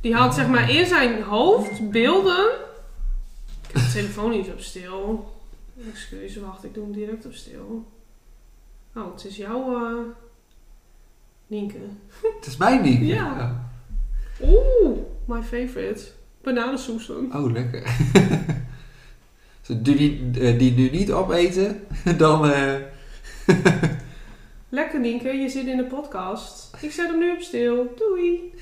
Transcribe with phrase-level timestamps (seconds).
[0.00, 2.50] Die had zeg maar in zijn hoofd beelden.
[3.68, 5.32] Ik heb de telefoon niet op stil.
[5.92, 7.84] Excuus, wacht, ik doe hem direct op stil.
[8.94, 10.04] Oh, het is jouw eh
[11.46, 11.78] Nienke.
[12.38, 13.06] Het is mijn ding.
[13.06, 13.70] Ja.
[14.42, 16.02] Oeh, my favorite.
[16.42, 17.32] Bananensoesem.
[17.32, 17.82] Oh, lekker.
[19.68, 21.86] Als die, eh, die nu niet opeten,
[22.16, 22.50] dan...
[22.50, 22.74] eh,
[24.68, 26.76] Lekker Nienke, je zit in de podcast.
[26.80, 27.94] Ik zet hem nu op stil.
[27.96, 28.54] Doei.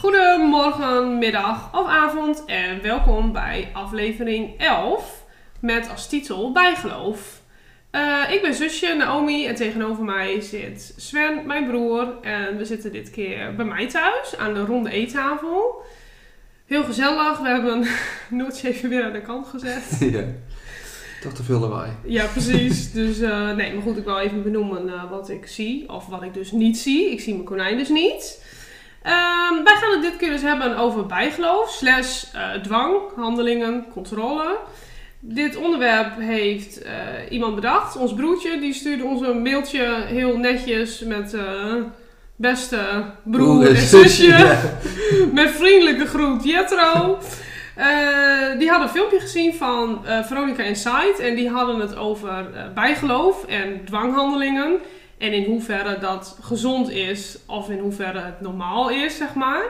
[0.00, 5.24] Goedemorgen, middag of avond en welkom bij aflevering 11
[5.60, 7.42] met als titel Bijgeloof.
[7.90, 12.20] Eh, ik ben zusje Naomi en tegenover mij zit Sven, mijn broer.
[12.22, 15.82] En we zitten dit keer bij mij thuis aan de ronde eettafel.
[16.66, 17.86] Heel gezellig, we hebben
[18.38, 19.96] Noortje even weer aan de kant gezet.
[20.16, 20.24] ja.
[21.20, 21.90] Toch te veel lawaai.
[22.04, 22.92] Ja, precies.
[22.92, 25.88] Dus eh, nee, maar goed, ik wil even benoemen eh, wat ik zie.
[25.88, 27.10] Of wat ik dus niet zie.
[27.10, 28.48] Ik zie mijn konijn dus niet.
[29.02, 34.58] Ehm, wij gaan het dit keer dus hebben over bijgeloof, slash eh, dwang, handelingen, controle.
[35.22, 36.92] Dit onderwerp heeft eh,
[37.30, 37.96] iemand bedacht.
[37.96, 41.74] Ons broertje, die stuurde ons een mailtje heel netjes met eh,
[42.36, 44.26] beste broer en zusje.
[44.26, 44.58] ja.
[45.32, 47.18] Met vriendelijke groet Jetro.
[48.58, 51.16] Die hadden een filmpje gezien van eh, Veronica Inside.
[51.20, 54.78] En die hadden het over bijgeloof en dwanghandelingen.
[55.20, 57.38] En in hoeverre dat gezond is.
[57.46, 59.64] Of in hoeverre het normaal is, zeg maar.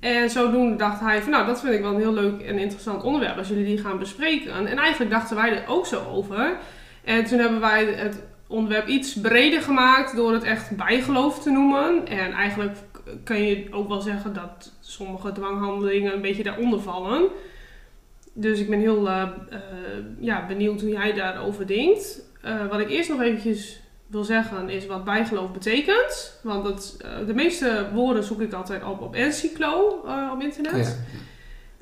[0.00, 3.02] En zodoende dacht hij van nou, dat vind ik wel een heel leuk en interessant
[3.02, 3.36] onderwerp.
[3.36, 4.66] Als jullie die gaan bespreken.
[4.66, 6.56] En eigenlijk dachten wij er ook zo over.
[7.04, 12.06] En toen hebben wij het onderwerp iets breder gemaakt door het echt bijgeloof te noemen.
[12.06, 12.76] En eigenlijk
[13.24, 17.28] kan je ook wel zeggen dat sommige dwanghandelingen een beetje daaronder vallen.
[18.32, 19.58] Dus ik ben heel eh, eh,
[20.18, 22.22] ja, benieuwd hoe jij daarover denkt.
[22.42, 23.81] Eh, wat ik eerst nog eventjes
[24.12, 26.38] wil zeggen is wat bijgeloof betekent.
[26.42, 30.72] Want dat, eh, de meeste woorden zoek ik altijd op op Encyclo eh, op internet.
[30.72, 30.94] Oh ja.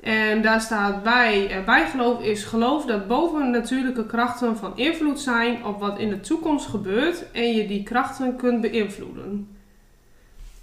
[0.01, 5.79] En daar staat bij, eh, bijgeloof is geloof dat bovennatuurlijke krachten van invloed zijn op
[5.79, 9.57] wat in de toekomst gebeurt en je die krachten kunt beïnvloeden.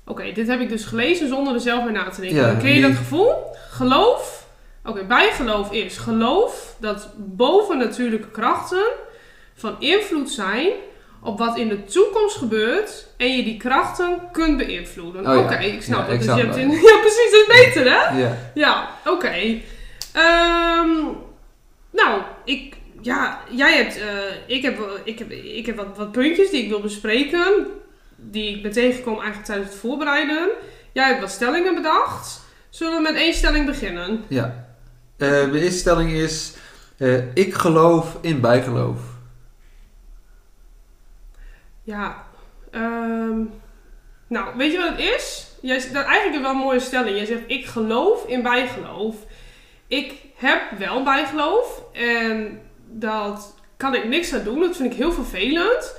[0.04, 2.38] Oké, dit heb ik dus gelezen zonder er zelf bij na te denken.
[2.38, 3.32] Ja, Ken je dat gevoel?
[3.70, 4.46] Geloof.
[4.84, 8.86] Oké, bijgeloof is geloof dat bovennatuurlijke krachten
[9.54, 10.72] van invloed zijn
[11.22, 15.26] op wat in de toekomst gebeurt en je die krachten kunt beïnvloeden.
[15.26, 15.40] Oh ja.
[15.40, 16.22] Oké, ik snap Ja, het.
[16.22, 16.70] Dus je hebt in...
[16.90, 18.18] Ja, precies, dat is beter hè?
[18.18, 18.36] Ja.
[18.54, 19.60] Ja, oké.
[20.12, 20.90] Ehm,
[21.90, 24.06] nou, ik, ja, jij hebt, eh,
[24.56, 27.66] ik heb, ik heb, ik heb wat, wat puntjes die ik wil bespreken,
[28.16, 30.48] die ik ben tegengekomen eigenlijk tijdens het voorbereiden.
[30.92, 32.40] Jij hebt wat stellingen bedacht.
[32.70, 34.24] Zullen we met één stelling beginnen?
[34.28, 34.66] ja.
[35.16, 36.52] Eh, mijn eerste stelling is...
[36.98, 38.98] eh, ik geloof in bijgeloof.
[41.88, 42.24] Ja,
[42.70, 43.40] ehm,
[44.26, 45.46] nou, weet je wat het is?
[45.62, 47.16] Jij, dat eigenlijk is wel een mooie stelling.
[47.16, 49.16] Jij zegt, ik geloof in bijgeloof.
[49.86, 52.60] Ik heb wel bijgeloof en
[52.90, 54.60] dat kan ik niks aan doen.
[54.60, 55.94] Dat vind ik heel vervelend.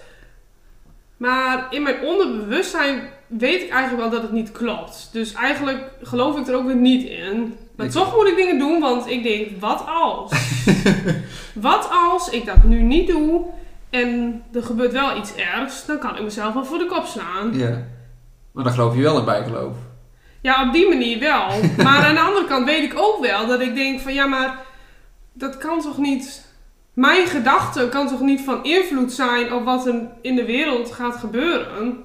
[1.17, 5.09] Maar in mijn onderbewustzijn weet ik eigenlijk wel dat het niet klopt.
[5.11, 7.57] Dus eigenlijk geloof ik er ook weer niet in.
[7.75, 10.31] Maar Ik- toch moet ik dingen doen, want ik denk, wat als?
[11.53, 13.45] wat als ik dat nu niet doe
[13.89, 17.57] en er gebeurt wel iets ergs, dan kan ik mezelf wel voor de kop slaan.
[17.57, 17.83] Ja.
[18.51, 19.75] Maar dan geloof je wel in bijgeloof.
[20.41, 21.47] Ja, op die manier wel.
[21.85, 24.59] Maar aan de andere kant weet ik ook wel dat ik denk van ja, maar
[25.33, 26.47] dat kan toch niet.
[26.94, 31.16] Mijn gedachte kan toch niet van invloed zijn op wat er in de wereld gaat
[31.16, 31.97] gebeuren.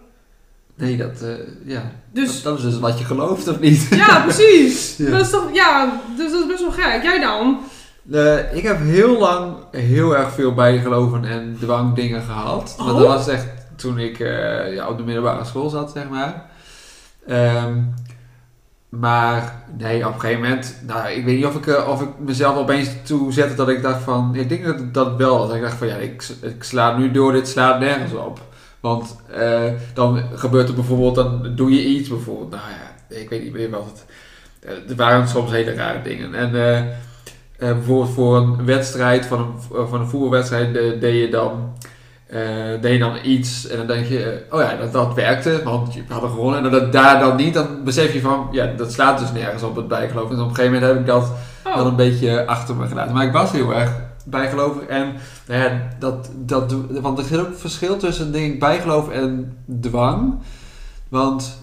[0.76, 1.22] Nee, dat...
[1.22, 1.30] eh,
[1.64, 1.82] ja.
[2.12, 3.86] Dus Dat, dat is dus wat je gelooft, of niet?
[3.90, 4.96] ja, precies.
[4.96, 5.10] Ja.
[5.10, 7.02] Dat is toch, ja, dus dat is best wel gek.
[7.02, 7.60] Jij dan?
[8.12, 12.74] Eh, ik heb heel lang heel erg veel bijgeloven en dwangdingen gehad.
[12.78, 12.98] Maar Oh?
[12.98, 16.44] dat was echt toen ik eh, ja, op de middelbare school zat, zeg maar.
[17.26, 17.82] Ehm,
[18.88, 22.08] maar nee, op een gegeven moment, nou, ik weet niet of ik, eh, of ik
[22.18, 25.56] mezelf opeens toe zette dat ik dacht van, ik denk dat dat wel was.
[25.56, 28.40] Ik dacht van, ja, ik, ik sla nu door, dit slaat nergens op.
[28.80, 29.16] Want
[29.94, 33.70] dan gebeurt er bijvoorbeeld, dan doe je iets bijvoorbeeld, nou ja, ik weet niet meer
[33.70, 34.04] wat
[34.60, 36.34] het, er waren soms hele rare dingen.
[36.34, 36.52] En
[37.58, 41.72] eh, eh, bijvoorbeeld voor een wedstrijd, van een, van een voetbalwedstrijd, eh, deed je dan
[42.34, 45.60] eh, deed je dan iets en dan denk je, eh, oh ja, dat, dat werkte,
[45.64, 46.64] want je had gewonnen.
[46.64, 49.76] En dat daar dan niet, dan besef je van, ja, dat slaat dus nergens op
[49.76, 50.30] het bijgeloof.
[50.30, 51.32] En op een gegeven moment heb ik dat
[51.64, 53.14] wel Oh, een beetje achter me gelaten.
[53.14, 55.14] Maar ik was heel erg bijgelovig en
[55.46, 60.34] nou ja, dat, dat, want er zit ook verschil tussen denk ik, bijgeloof en dwang.
[61.08, 61.62] Want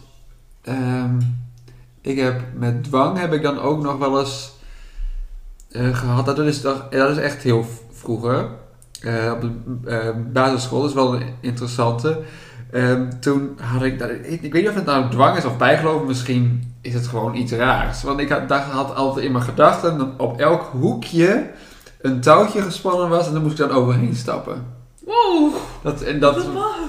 [0.62, 1.20] ehm,
[2.02, 4.54] ik heb met dwang heb ik dan ook nog wel eens
[5.72, 8.48] eh, gehad, dat is, dat is echt heel vroeger.
[9.02, 9.52] eh, op de
[9.90, 10.80] eh, basisschool.
[10.80, 12.20] Dat is wel een interessante.
[12.72, 16.04] Ehm, toen had ik, dat- ik, weet niet of het nou dwang is of bijgeloof,
[16.08, 18.04] misschien is het gewoon iets raars.
[18.04, 21.50] Want ik had, daar had altijd in mijn gedachten dat op elk hoekje
[22.02, 24.66] een touwtje gespannen was en daar moest ik dan overheen stappen.
[25.12, 26.36] Wow, Dat, en dat,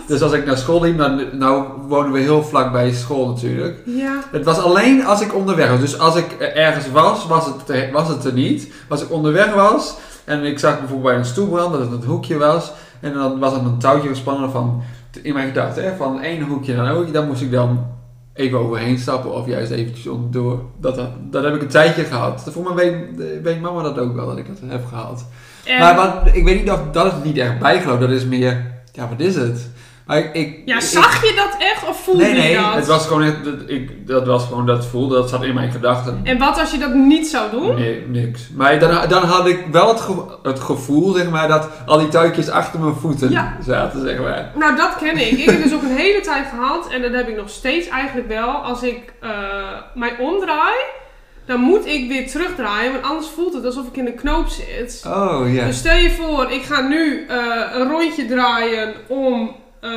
[0.06, 3.76] dus als ik naar school liep, dan, nou wonen we heel vlak bij school natuurlijk.
[3.86, 4.22] Ja.
[4.30, 5.80] Het was alleen als ik onderweg was.
[5.80, 8.72] Dus als ik ergens was, was het, er- was het er niet.
[8.88, 12.36] Als ik onderweg was en ik zag bijvoorbeeld bij een stoelbrand dat het een hoekje
[12.38, 12.72] was.
[13.00, 14.82] En dan was er een touwtje gespannen van,
[15.22, 17.12] in mijn gedachten, van één hoekje naar een hoekje.
[17.12, 17.86] Daar moest ik dan
[18.34, 20.60] even overheen stappen of juist eventjes onderdoor.
[20.80, 22.44] Dat, dat, dat heb ik een tijdje gehad.
[22.50, 25.24] Voor mij weet, weet mama dat ook wel, dat ik dat heb gehad.
[25.64, 27.98] En, Maar wat, ik weet niet of dat is niet echt bijgeloof.
[27.98, 29.70] Dat is meer, ja wat is het?
[30.06, 32.74] Maar ik, ik, ja, ik- zag je dat echt of voelde Nee, nee, je dat?
[32.74, 35.70] het was gewoon echt, dat, ik, dat was gewoon dat voelde, dat zat in mijn
[35.72, 36.20] gedachten.
[36.24, 37.74] En wat als je dat niet zou doen?
[37.74, 38.48] Nee, niks.
[38.54, 40.02] Maar dan, dan had ik wel het,
[40.42, 43.56] het gevoel, zeg maar, dat al die tuikjes achter mijn voeten Ja.
[43.66, 44.50] zaten, zeg maar.
[44.54, 45.30] Nou, dat ken ik.
[45.38, 48.28] Ik heb dus ook een hele tijd gehad, en dat heb ik nog steeds eigenlijk
[48.28, 48.48] wel.
[48.50, 49.30] Als ik eh,
[49.94, 50.74] mij omdraai,
[51.46, 55.04] dan moet ik weer terugdraaien, want anders voelt het alsof ik in een knoop zit.
[55.06, 55.66] Oh, ja.
[55.66, 57.36] Dus stel je voor, ik ga nu eh,
[57.74, 59.56] een rondje draaien om.
[59.80, 59.90] eh,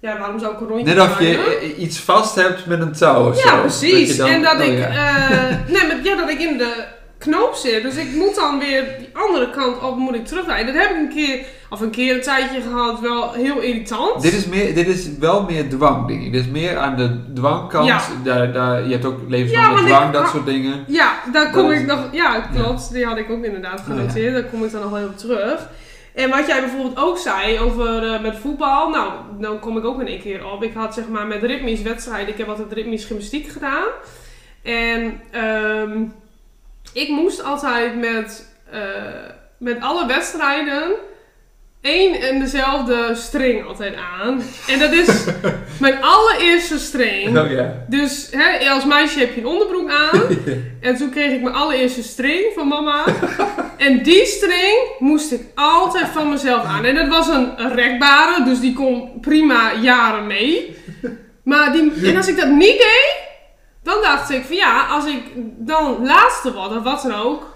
[0.00, 1.30] ja, waarom zou ik een rondje Net of draaien?
[1.60, 3.48] je iets vast hebt met een touw of zo.
[3.48, 4.16] Ja, precies.
[4.16, 4.86] dan- en dat oh, ik, ja.
[4.88, 6.84] eh, nee, maar, ja, dat ik in de
[7.18, 7.82] knoop zit.
[7.82, 10.66] Dus ik moet dan weer die andere kant op moet ik terugdraaien.
[10.66, 14.22] Dat heb ik een keer, of een keer een tijdje gehad, wel heel irritant.
[14.22, 16.32] Dit is, meer, dit is wel meer dwang, denk ik.
[16.32, 17.86] Dit is meer aan de dwangkant.
[17.86, 18.00] Ja.
[18.24, 20.84] Daar, daar, je hebt ook Ja, levenslange want dwang, ik- dat soort dingen.
[20.86, 22.08] Ja, daar kom Dat ik nog.
[22.12, 22.92] Ja, klopt.
[22.92, 24.32] Die had ik ook inderdaad Oh, genoteerd.
[24.32, 25.68] Daar kom ik dan nog wel op terug.
[26.14, 28.88] En wat jij bijvoorbeeld ook zei over eh, met voetbal.
[28.88, 30.62] Nou, dan kom ik ook in één keer op.
[30.62, 32.28] Ik had zeg maar met ritmisch wedstrijden.
[32.28, 33.84] Ik heb altijd ritmisch gymnastiek gedaan.
[34.62, 36.02] En ehm,
[36.92, 38.80] ik moest altijd met, eh,
[39.58, 40.82] met alle wedstrijden
[41.82, 44.42] één en dezelfde string altijd aan.
[44.68, 45.24] En dat is
[45.80, 47.38] mijn allereerste string.
[47.38, 47.60] Oh.
[47.88, 50.20] Dus hè, als meisje heb je een onderbroek aan.
[50.80, 53.04] En toen kreeg ik mijn allereerste string van mama.
[53.76, 56.84] En die string moest ik altijd van mezelf aan.
[56.84, 60.76] En dat was een rekbare, dus die kon prima jaren mee.
[61.44, 63.14] Maar die, en als ik dat niet deed,
[63.82, 65.22] dan dacht ik van ja, als ik
[65.58, 67.51] dan laatste word of wat dan ook,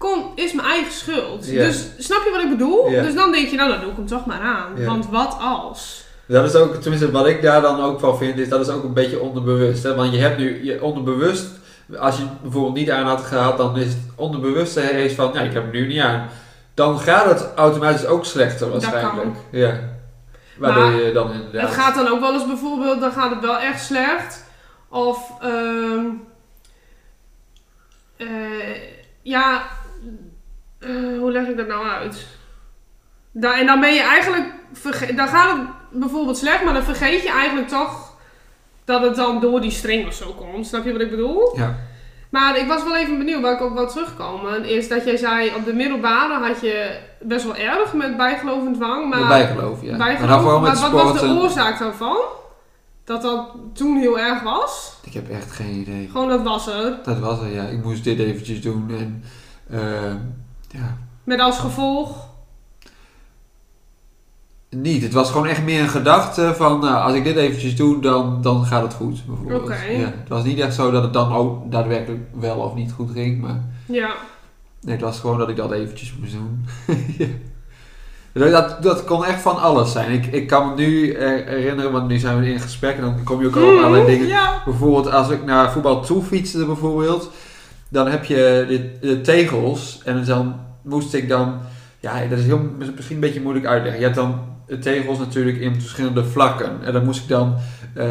[0.00, 1.46] kon, is mijn eigen schuld.
[1.46, 1.64] Ja.
[1.64, 2.90] Dus snap je wat ik bedoel?
[2.90, 3.02] Ja.
[3.02, 4.72] Dus dan denk je, nou dan doe ik hem toch maar aan.
[4.76, 4.84] Ja.
[4.84, 6.04] Want wat als?
[6.26, 8.84] Dat is ook, tenminste wat ik daar dan ook van vind, is dat is ook
[8.84, 9.82] een beetje onderbewust.
[9.82, 9.94] Hè?
[9.94, 11.46] Want je hebt nu, je onderbewust,
[11.98, 15.52] als je bijvoorbeeld niet aan had gehad, dan is het onderbewuste is van, ja, ik
[15.52, 16.28] heb hem nu niet aan.
[16.74, 19.36] Dan gaat het automatisch ook slechter waarschijnlijk.
[19.50, 19.80] Ja.
[20.58, 21.62] Waardoor Maar je dan inderdaad...
[21.62, 24.44] Het gaat dan ook wel eens bijvoorbeeld, dan gaat het wel echt slecht.
[24.88, 26.06] Of, ehm
[28.16, 28.80] eh,
[29.22, 29.62] ja,
[30.80, 32.26] eh, hoe leg ik dat nou uit?
[33.32, 34.52] Da en dan ben je eigenlijk,
[35.16, 38.12] dan gaat het bijvoorbeeld slecht, maar dan vergeet je eigenlijk toch
[38.84, 40.66] dat het dan door die string of zo komt.
[40.66, 41.58] Snap je wat ik bedoel?
[41.58, 41.76] Ja.
[42.30, 45.54] Maar ik was wel even benieuwd, waar ik ook wel terugkomen, is dat jij zei,
[45.56, 49.18] op de middelbare had je best wel erg met bijgeloof en dwang, maar...
[49.18, 49.96] Met bijgeloof, ja.
[49.96, 52.18] Bijgeloof, maar dan wat was de oorzaak daarvan?
[53.04, 54.94] Dat dat toen heel erg was?
[55.04, 56.08] Ik heb echt geen idee.
[56.12, 56.98] Gewoon dat was er.
[57.04, 57.62] Dat was het, ja.
[57.62, 59.24] Ik moest dit eventjes doen en...
[59.70, 60.16] ehm,
[60.70, 62.28] ja, Met als gevolg.
[64.68, 65.02] niet.
[65.02, 68.42] Het was gewoon echt meer een gedachte van, nou, als ik dit eventjes doe, dan,
[68.42, 69.62] dan gaat het goed, bijvoorbeeld.
[69.62, 69.84] Oké.
[69.84, 73.10] Ja, het was niet echt zo dat het dan ook daadwerkelijk wel of niet goed
[73.10, 73.60] ging, maar...
[73.86, 74.10] Ja.
[74.80, 76.66] Nee, het was gewoon dat ik dat eventjes moest doen.
[77.18, 77.26] Ja.
[78.50, 80.12] Dat, dat kon echt van alles zijn.
[80.12, 83.40] Ik, ik kan me nu herinneren, want nu zijn we in gesprek en dan kom
[83.40, 84.26] je ook al op allerlei dingen.
[84.26, 84.62] Ja.
[84.64, 87.30] Bijvoorbeeld als ik naar voetbal toe fietste bijvoorbeeld,
[87.90, 91.58] dan heb je de, de tegels en dan moest ik dan,
[92.00, 92.60] ja dat is heel,
[92.96, 93.98] misschien een beetje moeilijk uitleggen.
[94.00, 97.56] Je hebt dan de tegels natuurlijk in verschillende vlakken en dan moest ik dan,
[97.94, 98.06] eh,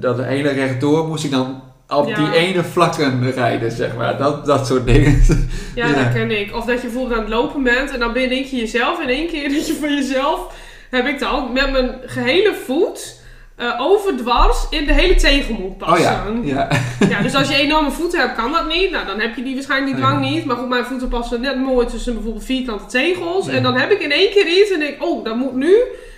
[0.00, 2.16] dat hele rechtdoor moest ik dan op Ja.
[2.16, 4.18] die ene vlakken rijden, zeg maar.
[4.18, 5.20] Dat, dat soort dingen.
[5.74, 6.02] Ja, Ja.
[6.04, 6.54] dat ken ik.
[6.56, 9.00] Of dat je bijvoorbeeld aan het lopen bent en dan ben je denk je jezelf
[9.02, 10.54] in één keer dat je van jezelf,
[10.90, 13.20] heb ik dan, met mijn gehele voet
[13.62, 16.42] eh, overdwars in de hele tegel moet Oh passen.
[16.44, 16.68] ja, ja.
[17.08, 18.90] Ja, dus als je enorme voeten hebt, kan dat niet.
[18.90, 20.12] Nou, dan heb je die waarschijnlijk die Nee.
[20.14, 20.44] dwang niet.
[20.44, 23.48] Maar goed, mijn voeten passen net mooi tussen bijvoorbeeld vierkante tegels.
[23.48, 25.74] En dan heb ik in één keer iets en denk oh, dat moet nu,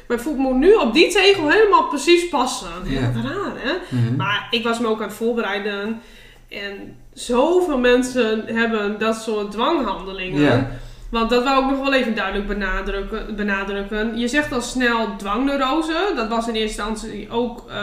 [0.08, 2.68] mijn voet moet nu op die tegel helemaal precies passen.
[2.84, 3.00] Ja.
[3.00, 3.12] Ja.
[3.22, 3.72] Raar, hè?
[3.96, 4.16] Mhm.
[4.16, 6.00] Maar ik was me ook aan het voorbereiden.
[6.48, 10.40] En zoveel mensen hebben dat soort dwanghandelingen.
[10.40, 10.70] Ja.
[11.14, 13.36] Want dat wou ik nog wel even duidelijk benadrukken.
[13.36, 14.18] benadrukken.
[14.18, 16.12] Je zegt al snel dwangneurose.
[16.16, 17.76] Dat was in eerste instantie ook eh,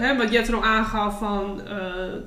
[0.00, 1.60] hè, wat Jetro aangaf van...
[1.68, 1.76] eh,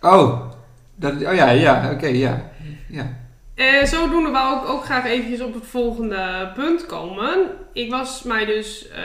[0.01, 0.41] Oh,
[0.95, 2.51] dat, oh ja, ja, oké, ja.
[2.89, 3.17] ja.
[3.55, 7.37] En zodoende wou ik ook graag eventjes op het volgende punt komen.
[7.73, 9.03] Ik was mij dus eh,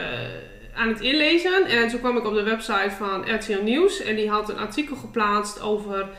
[0.75, 4.01] aan het inlezen en toen kwam ik op de website van RTL Nieuws.
[4.01, 6.09] En die had een artikel geplaatst over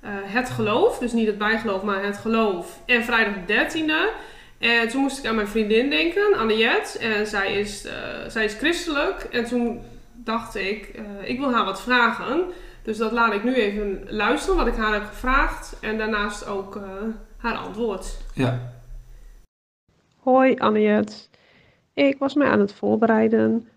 [0.00, 0.98] eh, het geloof.
[0.98, 2.80] Dus niet het bijgeloof, maar het geloof.
[2.86, 4.34] En vrijdag de 13e.
[4.58, 6.98] En toen moest ik aan mijn vriendin denken, Anniette.
[6.98, 7.94] En zij is, eh,
[8.28, 9.22] zij is christelijk.
[9.30, 9.80] En toen
[10.12, 12.44] dacht ik, eh, ik wil haar wat vragen.
[12.82, 15.78] Dus dat laat ik nu even luisteren wat ik haar heb gevraagd.
[15.80, 16.76] En daarnaast ook...
[16.76, 16.82] eh,
[17.36, 18.18] haar antwoord.
[18.34, 18.72] Ja.
[20.16, 21.30] Hoi Anniet.
[21.94, 23.68] Ik was mij aan het voorbereiden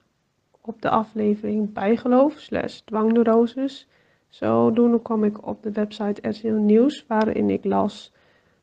[0.62, 3.88] op de aflevering bijgeloof slash dwangneuroses.
[4.30, 8.12] Zodoende kwam ik op de website RTL Nieuws waarin ik las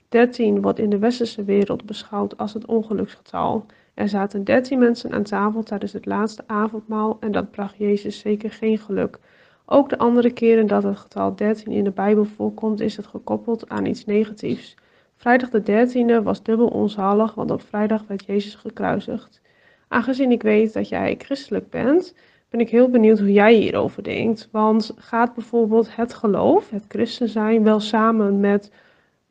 [0.09, 3.67] 13 wordt in de westerse wereld beschouwd als het ongeluksgetal.
[3.95, 8.51] Er zaten 13 mensen aan tafel tijdens het laatste avondmaal en dat bracht Jezus zeker
[8.51, 9.19] geen geluk.
[9.67, 13.69] Ook de andere keren dat het getal 13 in de Bijbel voorkomt is het gekoppeld
[13.69, 14.75] aan iets negatiefs.
[15.17, 15.89] Vrijdag de
[16.21, 19.41] 13e was dubbel onzalig, want op vrijdag werd Jezus gekruisigd.
[19.89, 22.15] Aangezien ik weet dat jij christelijk bent,
[22.51, 24.49] ben ik heel benieuwd hoe jij hierover denkt.
[24.51, 28.71] Want gaat bijvoorbeeld het geloof, het christen zijn, wel samen met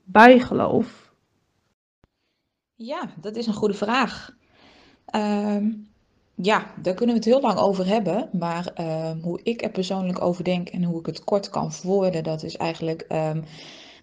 [0.05, 1.13] bijgeloof?
[2.75, 4.37] Ja, dat is een goede vraag.
[5.05, 5.71] Ehm,
[6.35, 8.29] ja, daar kunnen we het heel lang over hebben.
[8.31, 12.23] Maar ehm, hoe ik er persoonlijk over denk en hoe ik het kort kan verwoorden,
[12.23, 13.41] dat is eigenlijk ehm,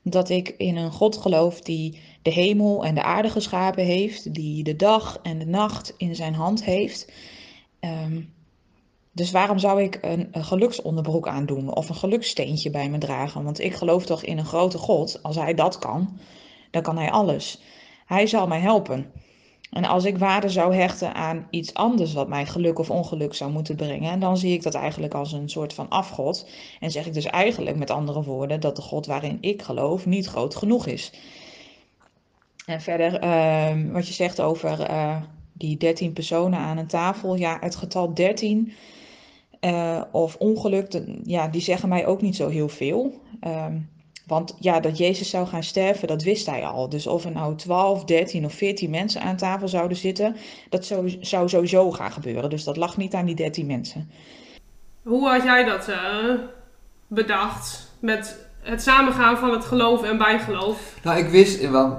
[0.03, 4.65] dat ik in een God geloof die de hemel en de aarde geschapen heeft, die
[4.65, 7.13] de dag en de nacht in zijn hand heeft.
[9.13, 13.45] Dus waarom zou ik een, geluksonderbroek aandoen of een gelukssteentje bij me dragen?
[13.45, 15.23] Want ik geloof toch in een grote God.
[15.23, 16.19] Als hij dat kan,
[16.71, 17.61] dan kan hij alles.
[18.07, 19.13] Hij zal mij helpen.
[19.71, 23.51] En als ik waarde zou hechten aan iets anders wat mij geluk of ongeluk zou
[23.51, 26.49] moeten brengen, dan zie ik dat eigenlijk als een soort van afgod.
[26.81, 30.27] En zeg ik dus eigenlijk met andere woorden dat de God waarin ik geloof niet
[30.27, 31.13] groot genoeg is.
[32.67, 35.17] En verder, ehm, wat je zegt over eh,
[35.53, 37.35] die 13 personen aan een tafel.
[37.35, 38.73] Ja, het getal 13
[39.63, 43.21] eh, of ongeluk, de- ja, die zeggen mij ook niet zo heel veel.
[43.41, 43.77] Ehm,
[44.27, 46.89] want ja, dat Jezus zou gaan sterven, dat wist hij al.
[46.89, 50.37] Dus of er nou 12, 13 of 14 mensen aan tafel zouden zitten,
[50.69, 52.51] dat zou, zou sowieso gaan gebeuren.
[52.51, 54.11] Dus dat lag niet aan die 13 mensen.
[55.03, 55.99] Hoe had jij dat eh,
[57.07, 60.97] bedacht met het samengaan van het geloof en bijgeloof?
[61.03, 61.95] Nou, ik wist, want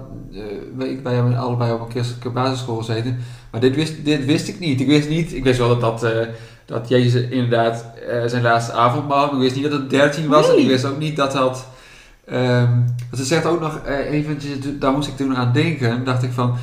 [0.79, 3.19] eh, ik, wij hebben allebei op een christelijke basisschool gezeten,
[3.51, 4.81] maar dit wist, dit wist ik niet.
[4.81, 6.27] Ik wist niet, ik wist wel dat, dat, eh,
[6.65, 10.49] dat Jezus inderdaad eh, zijn laatste avondmaal, had, ik wist niet dat het 13 was.
[10.49, 11.67] En ik wist ook niet dat dat,
[12.25, 12.71] ehm,
[13.13, 16.55] ze zegt ook nog eh, eventjes, daar moest ik toen aan denken, dacht ik van,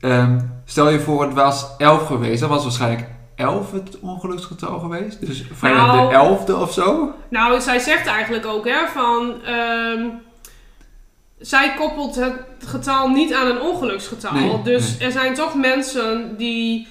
[0.00, 5.26] ehm, stel je voor het was 11 geweest, dan was waarschijnlijk 11 het ongeluksgetal geweest.
[5.26, 6.08] Dus vrijdag Nou.
[6.08, 7.14] de 11e of zo.
[7.28, 9.34] Nou, zij zegt eigenlijk ook hè, van.
[9.44, 10.00] ehm,
[11.38, 12.34] zij koppelt het
[12.66, 14.32] getal niet aan een ongeluksgetal.
[14.32, 15.06] Nee, dus nee.
[15.06, 16.88] er zijn toch mensen die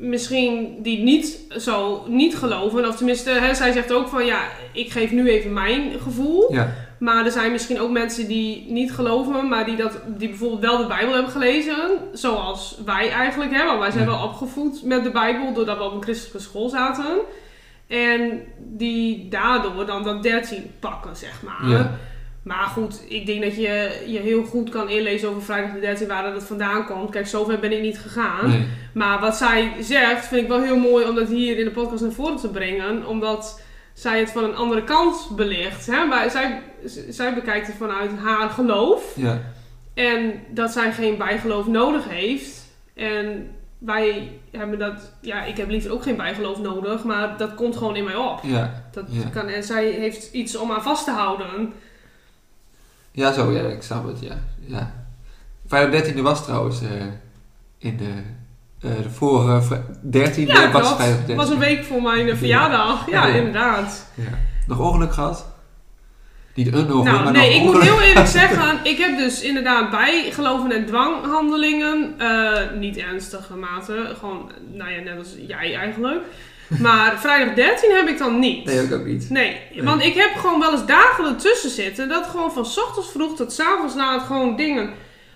[0.00, 2.88] misschien die niet zo niet geloven.
[2.88, 4.40] Of tenminste, hè, zij zegt ook van ja,
[4.72, 6.52] ik geef nu even mijn gevoel.
[6.54, 10.60] Ja, Maar er zijn misschien ook mensen die niet geloven, maar die, dat, die bijvoorbeeld
[10.60, 11.76] wel de Bijbel hebben gelezen.
[12.12, 13.68] Zoals wij eigenlijk hebben.
[13.68, 14.10] Want wij zijn Ja.
[14.10, 17.18] wel opgevoed met de Bijbel doordat we op een christelijke school zaten.
[17.86, 21.70] En die daardoor dan dat 13 pakken, zeg maar.
[21.70, 21.98] Ja.
[22.44, 26.08] Maar goed, ik denk dat je je heel goed kan inlezen over vrijdag de 13
[26.08, 27.10] waar dat vandaan komt.
[27.10, 28.48] Kijk, zover ben ik niet gegaan.
[28.48, 28.66] nee.
[28.94, 32.02] Maar wat zij zegt, vind ik wel heel mooi om dat hier in de podcast
[32.02, 33.06] naar voren te brengen.
[33.06, 33.60] Omdat
[33.94, 35.86] zij het van een andere kant belicht.
[35.86, 36.04] Hè?
[36.04, 36.30] Maar
[37.10, 39.12] zij, bekijkt het vanuit haar geloof.
[39.16, 39.40] Ja,
[39.94, 42.66] En dat zij geen bijgeloof nodig heeft.
[42.94, 47.76] En wij hebben dat, ja, ik heb liever ook geen bijgeloof nodig, maar dat komt
[47.76, 48.40] gewoon in mij op.
[48.42, 49.28] Ja, Dat Ja.
[49.32, 51.72] kan, en zij heeft iets om aan vast te houden.
[53.12, 54.34] Ja zo, ja, ik snap het, ja.
[54.66, 54.92] ja.
[55.66, 56.88] Vrijdag 13e was trouwens eh,
[57.78, 58.10] in de,
[58.88, 61.34] eh, de vorige vri- 13e Ja, was vrijdag Het 13e.
[61.34, 63.10] was een week voor mijn eh, verjaardag.
[63.10, 63.34] Ja, Ja.
[63.34, 64.06] inderdaad.
[64.14, 64.38] Ja.
[64.66, 65.46] Nog ongeluk gehad?
[66.54, 69.90] Niet een ongeluk, Nou, maar nee, ik moet heel eerlijk zeggen, ik heb dus inderdaad
[69.90, 72.14] bijgeloven en dwanghandelingen,
[72.78, 76.22] niet ernstige mate, gewoon, nou ja, net als jij eigenlijk.
[76.78, 78.64] Maar vrijdag 13 heb ik dan niet.
[78.64, 79.30] Nee, ik ook niet.
[79.30, 79.84] Nee, Nee.
[79.84, 83.52] want ik heb gewoon wel eens dagen ertussen zitten dat gewoon van ochtends vroeg tot
[83.52, 84.90] 's avonds laat gewoon dingen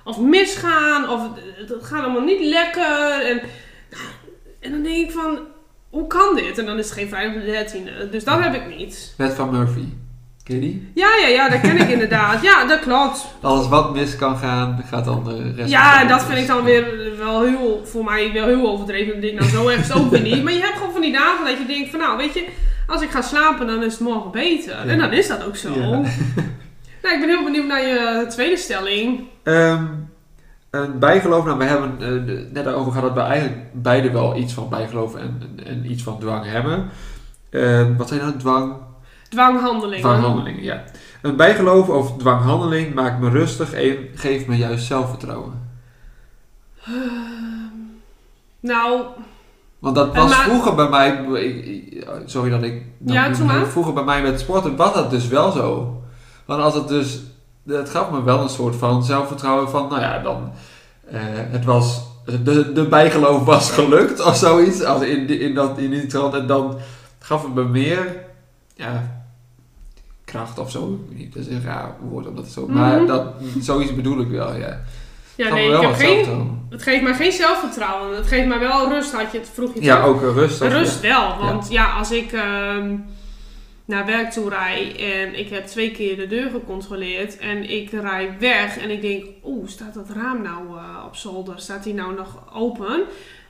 [0.04, 1.20] of misgaan of
[1.56, 3.26] het, gaat allemaal niet lekker.
[3.30, 3.40] En,
[4.60, 5.38] en dan denk ik van,
[5.90, 6.58] hoe kan dit?
[6.58, 9.14] En dan is het geen vrijdag de 13e, dus dat heb ik niet.
[9.16, 9.84] Wet van Murphy.
[10.44, 10.90] Ken je die?
[10.94, 12.42] Ja, ja, ja, dat ken ik inderdaad.
[12.42, 13.26] Ja, dat klopt.
[13.40, 16.64] Alles wat mis kan gaan, gaat dan de rest Ja, en dat vind ik dan
[16.64, 19.12] weer wel heel, voor mij wel heel overdreven.
[19.12, 20.42] Dan denk ik, nou zo erg is het ook weer niet.
[20.44, 22.48] Maar je hebt gewoon die dagen dat je denkt van, nou weet je,
[22.86, 24.74] als ik ga slapen dan is het morgen beter.
[24.88, 25.68] En dan is dat ook zo.
[27.02, 29.20] Nou, ik ben heel benieuwd naar je tweede stelling.
[29.42, 29.84] Ehm,
[30.70, 34.52] een bijgeloof, nou we hebben de- net over gehad dat we eigenlijk beide wel iets
[34.52, 36.88] van bijgeloof en, en, en iets van dwang hebben.
[37.50, 38.74] Ehm, wat zijn nou dwang?
[39.28, 40.00] Dwanghandelingen.
[40.00, 40.82] Dwanghandelingen, ja.
[41.22, 45.68] Een bijgeloof of dwanghandeling maakt me rustig en geeft me juist zelfvertrouwen.
[46.84, 46.94] Ehm,
[48.60, 49.02] nou,
[49.84, 51.24] Want dat was maar- vroeger bij mij,
[52.26, 53.22] sorry dat ik, dat Ja,
[53.66, 55.96] vroeger bij mij met sporten was dat dus wel zo.
[56.44, 57.20] Want als het dus,
[57.66, 60.50] het gaf me wel een soort van zelfvertrouwen van, nou ja, dan,
[61.10, 62.02] eh, het was,
[62.44, 66.34] de, de bijgeloof was gelukt of zoiets, als in, in, dat, in die trant.
[66.34, 66.76] En dan
[67.18, 68.16] gaf het me meer,
[68.74, 69.22] ja,
[70.24, 70.98] kracht of zo.
[71.32, 73.06] Dat is een raar woord om dat zo, maar Mhm.
[73.06, 73.24] dat,
[73.60, 74.80] zoiets bedoel ik wel, ja.
[75.36, 78.16] Ja, nee, ik heb geen, het geeft mij geen zelfvertrouwen.
[78.16, 80.72] Het geeft mij wel rust, had je het vroeg je Ja, ook rustig.
[80.72, 82.96] Rust wel, want ja, als ik ehm,
[83.84, 88.30] naar werk toe rijd en ik heb twee keer de deur gecontroleerd en ik rijd
[88.38, 91.54] weg en ik denk, oeh, staat dat raam nou eh, op zolder?
[91.60, 93.02] Staat die nou nog open?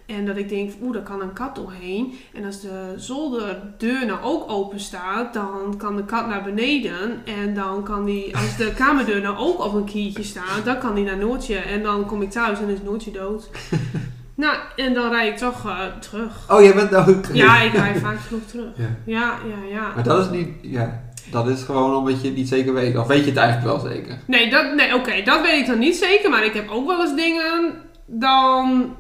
[0.07, 2.15] En dat ik denk, oeh, daar kan een kat doorheen.
[2.33, 7.23] En als de zolderdeur nou ook open staat, dan kan de kat naar beneden.
[7.25, 10.95] En dan kan die, als de kamerdeur nou ook op een kiertje staat, dan kan
[10.95, 11.57] die naar Noortje.
[11.57, 13.51] En dan kom ik thuis en is Noortje dood.
[14.35, 16.51] nou, en dan rijd ik toch eh, terug.
[16.51, 17.25] Oh, jij bent nou ook...
[17.33, 18.71] Ja, ik rijd vaak genoeg terug.
[18.77, 18.97] Ja.
[19.05, 19.93] Ja, ja, ja.
[19.95, 22.97] Maar dat is niet, ja, dat is gewoon omdat je het niet zeker weet.
[22.97, 24.19] Of weet je het eigenlijk wel zeker?
[24.27, 26.31] Nee, dat, nee oké, dat weet ik dan niet zeker.
[26.31, 27.75] Maar ik heb ook wel eens dingen
[28.07, 28.95] dan...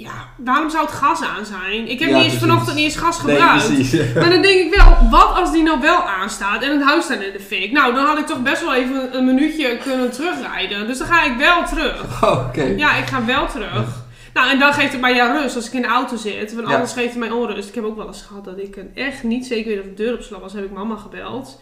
[0.00, 1.88] Ja, waarom zou het gas aan zijn?
[1.88, 2.38] Ik heb Ja, niet eens precies.
[2.48, 3.68] vanochtend niet eens gas gebruikt.
[3.68, 4.10] Nee.
[4.20, 7.20] Maar dan denk ik wel, wat als die nou wel aanstaat en het huis staat
[7.20, 7.72] in de fik?
[7.72, 10.86] Nou, dan had ik toch best wel even een minuutje kunnen terugrijden.
[10.86, 12.22] Dus dan ga ik wel terug.
[12.24, 12.62] Oh, Oké.
[12.62, 13.86] Ja, ik ga wel terug.
[14.34, 16.54] Nou, en dan geeft het mij ja rust als ik in de auto zit.
[16.54, 16.74] Want Ja.
[16.74, 17.68] anders geeft het mij onrust.
[17.68, 20.14] Ik heb ook wel eens gehad dat ik echt niet zeker weet of de deur
[20.14, 20.52] op slot was.
[20.52, 21.60] Heb ik mama gebeld.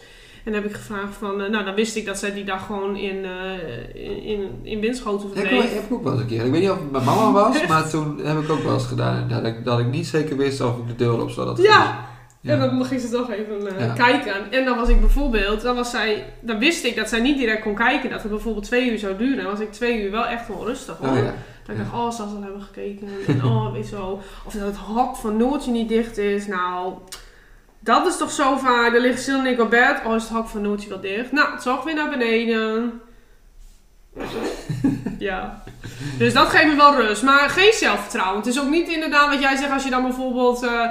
[0.49, 1.41] En heb ik gevraagd van...
[1.41, 4.79] eh, nou, dan wist ik dat zij die dag gewoon in, eh in, in, in
[4.79, 5.73] Winschoten Ja, ik verbleef.
[5.73, 6.45] heb ook wel eens een keer.
[6.45, 8.85] Ik weet niet of het mijn mama was, maar toen heb ik ook wel eens
[8.85, 9.27] gedaan.
[9.29, 11.57] Dat ik, dat ik niet zeker wist of ik de deur op zat.
[11.61, 12.07] Ja.
[12.41, 12.53] Ja.
[12.53, 13.93] En dan ging ze toch even eh, Ja.
[13.93, 14.51] kijken.
[14.51, 17.61] En dan was ik bijvoorbeeld, dan, was zij, dan wist ik dat zij niet direct
[17.61, 18.09] kon kijken.
[18.09, 19.43] Dat het bijvoorbeeld twee uur zou duren.
[19.43, 21.09] Dan was ik twee uur wel echt wel rustig hoor.
[21.09, 21.33] Oh ja.
[21.65, 23.07] Dat ik dacht, oh, ze al hebben gekeken.
[23.27, 24.19] En oh, weet zo.
[24.45, 26.47] Of dat het hok van Noortje niet dicht is.
[26.47, 26.93] Nou,
[27.89, 28.93] dat is toch zo vaak.
[28.93, 30.01] Dan ligt Sil en ik op bed.
[30.05, 31.31] Oh, is het hok van Noortje wel dicht?
[31.31, 33.01] Nou, toch weer naar beneden.
[35.29, 35.63] ja.
[36.17, 37.23] Dus dat geeft me wel rust.
[37.23, 38.37] Maar geen zelfvertrouwen.
[38.37, 40.63] Het is ook niet inderdaad wat jij zegt als je dan bijvoorbeeld...
[40.63, 40.89] eh,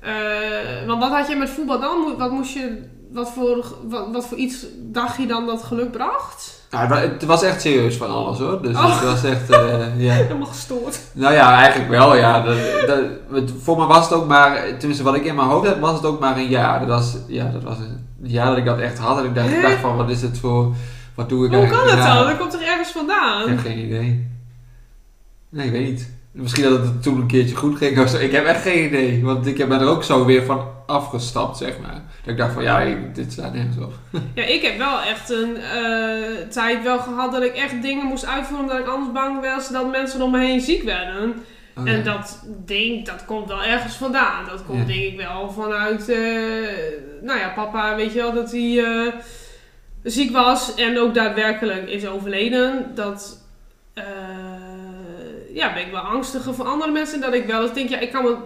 [0.00, 2.14] eh, want wat had je met voetbal dan?
[2.18, 2.90] Wat moest je...
[3.10, 6.61] Wat voor, wat, wat voor iets dacht je dan dat geluk bracht?
[6.72, 8.62] Ja, het wa- het was echt serieus van alles hoor.
[8.62, 9.00] Dus Oh.
[9.00, 10.12] het was echt, eh, ja.
[10.12, 11.00] Helemaal gestoord.
[11.12, 12.40] Nou ja, eigenlijk wel ja.
[12.42, 12.56] Dat,
[12.86, 12.98] dat,
[13.32, 15.94] het- voor me was het ook maar, tenminste wat ik in mijn hoofd had, was
[15.94, 16.78] het ook maar een jaar.
[16.80, 19.18] Dat was, ja, dat was een jaar dat ik dat echt had.
[19.18, 19.60] En ik dacht, ik Hè?
[19.62, 20.72] dacht van, wat is het voor,
[21.14, 21.96] wat doe ik Hoe kan eigenlijk?
[21.98, 22.14] dat Ja.
[22.18, 22.26] dan?
[22.26, 23.42] Dat komt toch ergens vandaan?
[23.42, 24.26] Ik heb geen idee.
[25.48, 26.10] Nee, ik weet niet.
[26.32, 28.16] Misschien dat het toen een keertje goed ging of zo.
[28.16, 29.24] Ik heb echt geen idee.
[29.24, 30.60] Want ik ben er ook zo weer van
[30.92, 32.02] afgestapt, zeg maar.
[32.24, 33.92] Dat ik dacht van, ja, ik- dit staat nergens op.
[34.34, 38.26] Ja, ik heb wel echt een eh, tijd wel gehad dat ik echt dingen moest
[38.26, 41.34] uitvoeren omdat ik anders bang was dat mensen om me heen ziek werden.
[41.76, 42.02] Oh, En ja.
[42.02, 44.44] dat ding, dat komt wel ergens vandaan.
[44.50, 44.84] Dat komt Ja.
[44.94, 46.18] denk ik wel vanuit, eh,
[47.22, 49.12] nou ja, papa, weet je wel, dat hij eh,
[50.02, 52.90] ziek was en ook daadwerkelijk is overleden.
[52.94, 53.40] Dat,
[55.54, 57.20] ja, ben ik wel angstiger voor andere mensen.
[57.20, 58.36] Dat ik wel eens denk, ja, ik kan, me,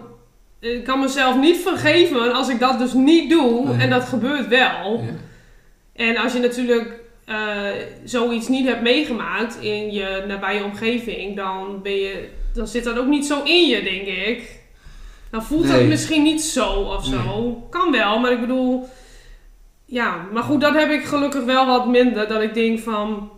[0.59, 3.75] ik kan mezelf niet vergeven als ik dat dus niet doe.
[3.79, 5.03] En dat gebeurt wel.
[5.03, 5.13] Ja.
[5.93, 7.65] En als je natuurlijk eh,
[8.03, 13.07] zoiets niet hebt meegemaakt in je nabije omgeving, dan ben je dan zit dat ook
[13.07, 14.59] niet zo in je, denk ik.
[15.31, 15.79] Dan voelt Nee.
[15.79, 17.53] dat misschien niet zo of zo.
[17.69, 18.89] Kan wel, maar ik bedoel...
[19.85, 22.27] Ja, maar goed, dat heb ik gelukkig wel wat minder.
[22.27, 23.29] Dat ik denk van...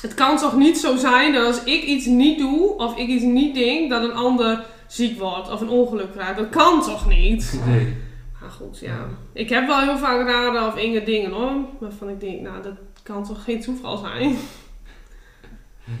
[0.00, 3.24] Het kan toch niet zo zijn dat als ik iets niet doe, of ik iets
[3.24, 6.36] niet denk, dat een ander ziek wordt of een ongeluk krijgt.
[6.36, 7.60] Dat kan toch niet?
[7.66, 7.96] Nee.
[8.40, 8.96] Maar goed, ja.
[9.32, 11.52] Ik heb wel heel vaak raden of inge dingen hoor.
[11.80, 14.36] Waarvan ik denk, nou, dat kan toch geen toeval zijn?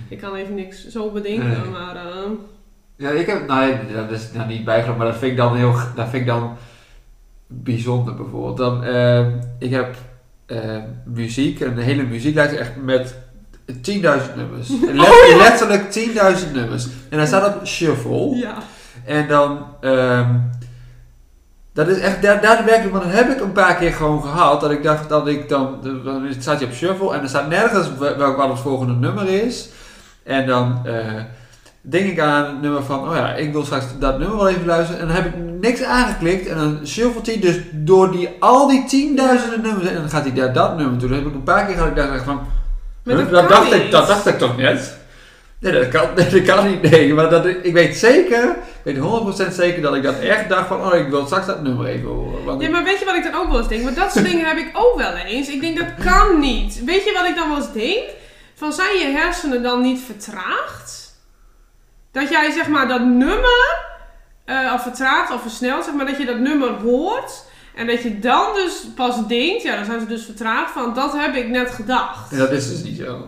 [0.08, 1.70] Ik kan even niks zo bedenken, Nee.
[1.70, 1.96] maar...
[1.96, 2.30] eh,
[2.96, 5.56] Ja, ik heb, nou, nee, dat is nou niet bijgeloof, maar dat vind ik dan
[5.56, 6.56] heel, dat vind ik dan
[7.46, 8.56] bijzonder bijvoorbeeld.
[8.56, 9.26] Dan, eh,
[9.58, 9.96] ik heb
[10.46, 13.14] eh, muziek, een hele muzieklijst echt met
[13.72, 14.68] 10.000 nummers.
[14.92, 15.36] Let- Oh, ja.
[15.36, 15.82] Letterlijk
[16.46, 16.86] 10.000 nummers.
[17.08, 18.34] En hij staat op shuffle.
[18.36, 18.58] ja.
[19.04, 20.28] En dan, ehm,
[21.74, 24.60] dat is echt daar, daadwerkelijk, want dat heb ik een paar keer gewoon gehad.
[24.60, 27.88] Dat ik dacht dat ik dan, dan staat je op shuffle en er staat nergens
[27.98, 29.68] wel- welk wat het volgende nummer is.
[30.24, 30.94] En dan eh,
[31.80, 34.66] denk ik aan het nummer van, oh ja, ik wil straks dat nummer wel even
[34.66, 35.00] luisteren.
[35.00, 38.84] En dan heb ik niks aangeklikt en dan shuffelt hij dus door die, al die
[38.84, 41.08] tienduizenden nummers en dan gaat hij daar dat nummer toe.
[41.08, 42.40] Dat heb ik een paar keer gehad, ik dacht van,
[43.02, 45.00] dat dat, dacht ik, dat dacht ik toch net?
[45.62, 46.90] Nee, dat kan, dat kan niet.
[46.90, 50.68] Nee, maar dat, ik weet zeker, ik weet 100% zeker dat ik dat echt dacht
[50.68, 52.44] van, oh, ik wil straks dat nummer even horen.
[52.44, 53.84] Want Ja, maar weet je wat ik dan ook wel eens denk?
[53.84, 55.48] Want dat soort dingen heb ik ook wel eens.
[55.48, 56.84] Ik denk, dat kan niet.
[56.84, 58.08] Weet je wat ik dan wel eens denk?
[58.54, 61.14] Van, zijn je hersenen dan niet vertraagd?
[62.12, 63.78] Dat jij, zeg maar, dat nummer...
[64.44, 67.44] eh of vertraagd of versneld, zeg maar, dat je dat nummer hoort...
[67.74, 71.12] En dat je dan dus pas denkt, ja, dan zijn ze dus vertraagd van, dat
[71.12, 72.32] heb ik net gedacht.
[72.32, 73.26] En dat is dus niet zo.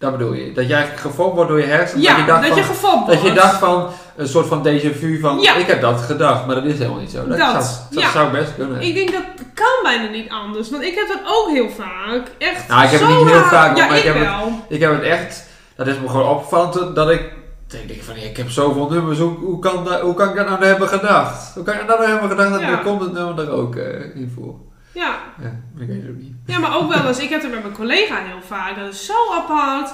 [0.00, 0.52] Dat bedoel je?
[0.52, 2.02] Dat jij gefopt wordt door je hersenen?
[2.02, 4.66] Ja, dat je dacht dat je van, gefopt dat je dacht van een soort van
[4.66, 5.54] déjà vu van Ja.
[5.54, 7.26] ik heb dat gedacht, maar dat is helemaal niet zo.
[7.28, 8.10] Dat, Dat, zou, dat ja.
[8.10, 8.80] zou best kunnen.
[8.80, 9.22] Ik denk dat
[9.54, 10.70] kan bijna niet anders.
[10.70, 12.22] Want ik heb dat ook heel vaak.
[12.38, 14.52] Echt Nou, ik heb het zo niet heel vaak, Ja, maar ik ik heb het-.
[14.68, 17.32] Ik heb het echt, dat is me gewoon opvallend dat ik
[17.66, 20.48] denk, denk van ik heb zoveel nummers, hoe, hoe, kan, dat, hoe kan ik dat
[20.48, 21.54] nou hebben gedacht?
[21.54, 22.76] Hoe kan ik dat nou hebben gedacht dat Ja.
[22.76, 24.54] komt het nummer er ook eh, in voor?
[24.92, 25.18] Ja.
[25.42, 26.32] Ja, ik weet het ook niet.
[26.46, 27.18] ja, maar ook wel eens.
[27.18, 28.76] Ik heb het met mijn collega heel vaak.
[28.76, 29.92] Dat is zo apart.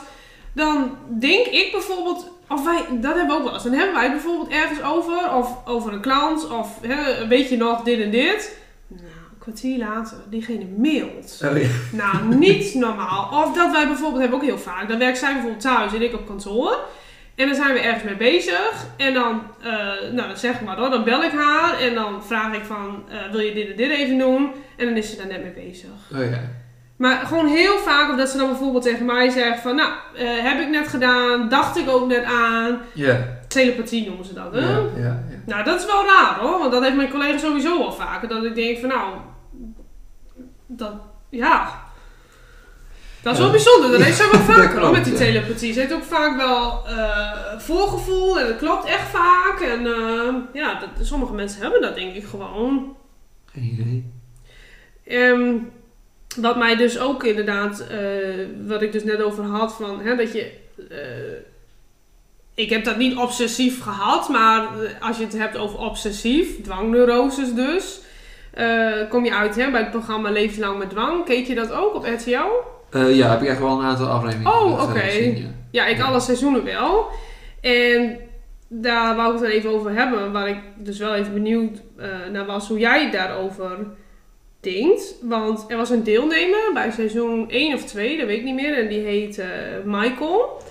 [0.53, 2.31] Dan denk ik bijvoorbeeld...
[2.49, 3.63] Of wij, dat hebben we ook wel eens.
[3.63, 5.35] Dan hebben wij bijvoorbeeld ergens over.
[5.35, 6.49] Of over een klant.
[6.49, 8.59] Of hè, weet je nog dit en dit.
[8.89, 10.17] Nou, een kwartier later.
[10.29, 11.41] Diegene mailt.
[11.45, 11.69] Oh, ja.
[11.93, 13.45] Nou, niet normaal.
[13.45, 16.15] Of dat wij bijvoorbeeld, hebben ook heel vaak, dan werkt zij bijvoorbeeld thuis en ik
[16.15, 16.79] op kantoor.
[17.37, 18.87] En dan zijn we ergens mee bezig.
[18.97, 19.73] En dan, eh,
[20.13, 21.81] nou dan zeg ik maar hoor, dan bel ik haar.
[21.81, 24.53] En dan vraag ik van, eh, wil je dit en dit even doen?
[24.77, 25.91] En dan is ze daar net mee bezig.
[26.15, 26.41] Oh ja.
[26.97, 30.61] Maar gewoon heel vaak, omdat ze dan bijvoorbeeld tegen mij zegt van, nou, eh, heb
[30.61, 32.79] ik net gedaan, dacht ik ook net aan.
[32.95, 33.19] Ja.
[33.49, 34.61] Telepathie noemen ze dat, hè?
[34.61, 35.23] Ja, ja, ja.
[35.47, 38.29] Nou, dat is wel raar hoor, want dat heeft mijn collega sowieso wel vaker.
[38.29, 39.15] Dat ik denk van nou,
[40.67, 40.93] dat,
[41.31, 41.85] ja.
[43.27, 45.73] Dat is wel bijzonder, dat heeft ze wel dat vaker hoor, klopt, met die telepathie.
[45.73, 49.61] Ze heeft ook vaak wel eh, voorgevoel en het klopt echt vaak.
[49.61, 52.97] En eh, ja, dat, sommige mensen hebben dat denk ik gewoon.
[53.53, 54.05] Geen idee.
[55.07, 55.55] Ehm,
[56.37, 57.99] wat mij dus ook inderdaad, eh,
[58.67, 60.53] wat ik dus net over had, van hè, dat je.
[60.91, 61.55] eh,
[62.55, 64.69] ik heb dat niet obsessief gehad, maar
[65.01, 68.01] als je het hebt over obsessief, dwangneuroses dus,
[69.09, 71.25] kom je uit hè, bij het programma Levenslang met Dwang.
[71.25, 72.75] Keek je dat ook op RTL?
[72.97, 75.03] Eh, ja, heb ik echt wel een aantal afleveringen Oh, oké.
[75.03, 75.45] ja.
[75.71, 76.05] Ja, ik Ja.
[76.05, 77.07] alle seizoenen wel.
[77.61, 78.17] En
[78.69, 82.09] daar wou ik het dan even over hebben, waar ik dus wel even benieuwd eh,
[82.33, 83.79] naar was hoe jij daarover
[84.61, 85.15] denkt.
[85.23, 88.79] Want er was een deelnemer bij seizoen 1 of 2, dat weet ik niet meer,
[88.79, 89.47] en die heet eh,
[89.85, 90.63] Michael.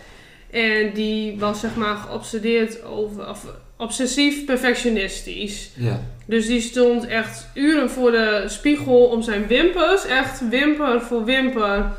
[0.51, 3.45] En die was zeg maar geobsedeerd over, of
[3.77, 5.71] obsessief perfectionistisch.
[5.75, 5.99] Ja.
[6.25, 11.91] Dus die stond echt uren voor de spiegel om zijn wimpers, echt wimper voor wimper,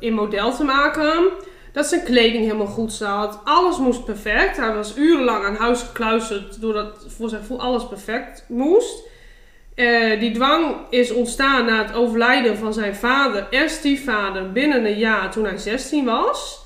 [0.00, 1.30] in model te maken.
[1.72, 3.40] Dat zijn kleding helemaal goed zat.
[3.44, 4.56] Alles moest perfect.
[4.56, 9.04] Hij was urenlang aan huis gekluisterd doordat voor zijn gevoel alles perfect moest.
[9.74, 14.98] Eh, die dwang is ontstaan na het overlijden van zijn vader en stiefvader binnen een
[14.98, 16.64] jaar toen hij 16 was.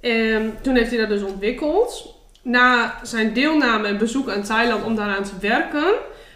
[0.00, 2.14] En toen heeft hij dat dus ontwikkeld.
[2.42, 5.94] Na zijn deelname en bezoek aan Thailand om daaraan te werken,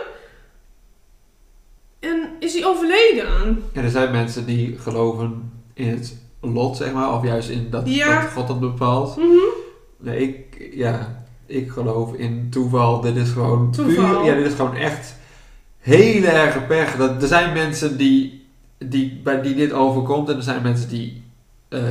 [1.99, 3.27] En is hij overleden.
[3.73, 7.81] En er zijn mensen die geloven in het lot, zeg maar, of juist in dat,
[7.85, 8.21] Ja.
[8.21, 9.15] dat God dat bepaalt.
[9.17, 9.25] Mhm.
[9.97, 13.01] Nee, ik, ja, ik geloof in toeval.
[13.01, 14.15] Dit is gewoon Toeval.
[14.15, 15.15] puur, ja, dit is gewoon echt
[15.79, 16.95] hele erge pech.
[16.95, 21.23] Dat, er zijn mensen die, die, bij die dit overkomt en er zijn mensen die
[21.69, 21.81] eh,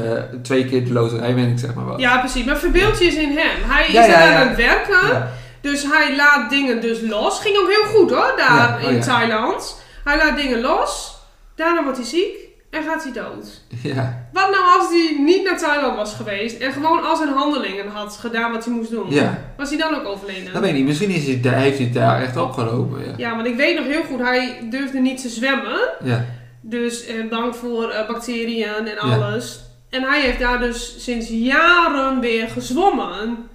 [0.43, 2.01] twee keer de loterij winnen, zeg maar wat.
[2.01, 2.45] Ja, precies.
[2.45, 3.71] Maar verbeeld je eens in hem.
[3.71, 5.29] Hij is Ja, aan het werken.
[5.61, 7.41] Dus hij laat dingen dus los.
[7.41, 9.01] Ging ook heel goed hoor, daar oh in.
[9.01, 9.83] Thailand.
[10.05, 11.19] Hij laat dingen los.
[11.55, 12.37] Daarna wordt hij ziek
[12.71, 13.61] en gaat hij dood.
[13.83, 14.29] Ja.
[14.33, 18.17] Wat nou als hij niet naar Thailand was geweest en gewoon al zijn handelingen had
[18.17, 19.11] gedaan wat hij moest doen?
[19.11, 19.39] Ja.
[19.57, 20.53] Was hij dan ook overleden?
[20.53, 20.87] Dat weet ik niet.
[20.87, 23.05] Misschien is hij, daar- heeft hij het daar echt opgelopen.
[23.07, 23.13] Ja.
[23.17, 25.79] Ja, want ik weet nog heel goed, hij durfde niet te zwemmen.
[26.05, 26.25] Ja.
[26.61, 29.15] Dus eh, bang voor eh, bacteriën en Ja.
[29.17, 29.61] alles.
[29.91, 33.49] En hij heeft daar dus sinds jaren weer gezwommen.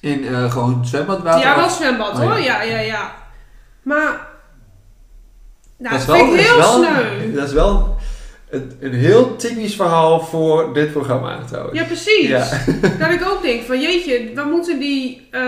[0.00, 1.40] In eh, gewoon zwembadwater.
[1.40, 2.38] ja, wel zwembad Oh, hoor.
[2.40, 2.62] ja.
[2.62, 3.12] Ja, ja, ja.
[3.82, 4.28] Maar.
[5.78, 7.32] Nou, dat is wel, vind ik dat is heel wel, sneu.
[7.34, 7.96] dat is wel
[8.50, 11.78] een, een heel typisch verhaal voor dit programma trouwens.
[11.78, 12.28] Ja, precies.
[12.28, 12.46] Ja.
[12.98, 15.40] Dat ik ook denk van jeetje, we moeten die eh,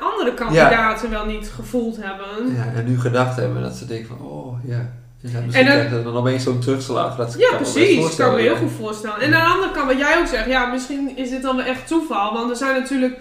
[0.00, 2.54] andere kandidaten wel niet gevoeld hebben.
[2.56, 5.00] Ja, en nu gedacht hebben dat ze denken van, oh ja.
[5.24, 7.16] Ja, misschien En dan- dan opeens zo'n terugslag.
[7.16, 8.00] Dat Ja, kan precies.
[8.00, 9.20] Dat kan ik me heel goed voorstellen.
[9.20, 11.64] En aan de andere kant, wat jij ook zegt, ja, misschien is dit dan wel
[11.64, 12.32] echt toeval.
[12.32, 13.14] Want er zijn natuurlijk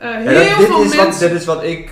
[0.00, 1.28] Ja, heel dat- veel wat, mensen.
[1.28, 1.90] dit is wat ik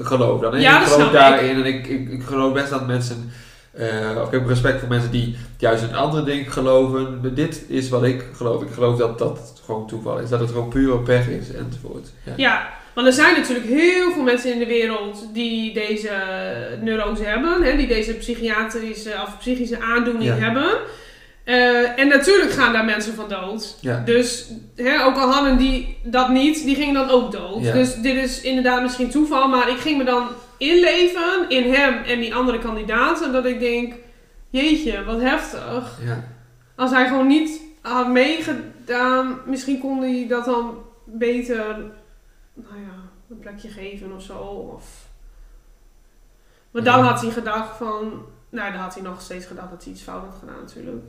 [0.00, 0.54] geloof dan.
[0.54, 0.60] hè.
[0.60, 3.32] Ja, ik geloof daarin en ik, ik, ik geloof best dat mensen...
[3.76, 7.20] eh, of ik heb respect voor mensen die juist een andere ding geloven.
[7.22, 8.62] Maar dit is wat ik geloof.
[8.62, 10.28] Ik geloof dat dat gewoon toeval is.
[10.28, 12.08] Dat het gewoon pure pech is enzovoort.
[12.24, 12.32] Ja.
[12.36, 16.10] Ja, want er zijn natuurlijk heel veel mensen in de wereld die deze
[16.82, 20.36] neurose hebben, hè, die deze psychiatrische of psychische aandoening Ja.
[20.36, 20.66] hebben.
[21.44, 23.76] Eh, en natuurlijk gaan daar mensen van dood.
[23.80, 24.02] Ja.
[24.04, 27.62] Dus hè, ook al hadden die dat niet, die gingen dan ook dood.
[27.62, 30.26] Dus dit is inderdaad misschien toeval, maar ik ging me dan
[30.58, 33.32] inleven in hem en die andere kandidaten.
[33.32, 33.94] Dat ik denk,
[34.50, 35.98] jeetje, wat heftig.
[36.04, 36.24] Ja.
[36.74, 41.66] Als hij gewoon niet had meegedaan, misschien kon hij dat dan beter,
[42.54, 42.94] nou ja,
[43.30, 44.38] een plekje geven of zo.
[44.38, 44.84] Of...
[46.70, 47.04] Maar dan Ja.
[47.04, 50.24] had hij gedacht van, nou dan had hij nog steeds gedacht dat hij iets fout
[50.24, 51.04] had gedaan natuurlijk.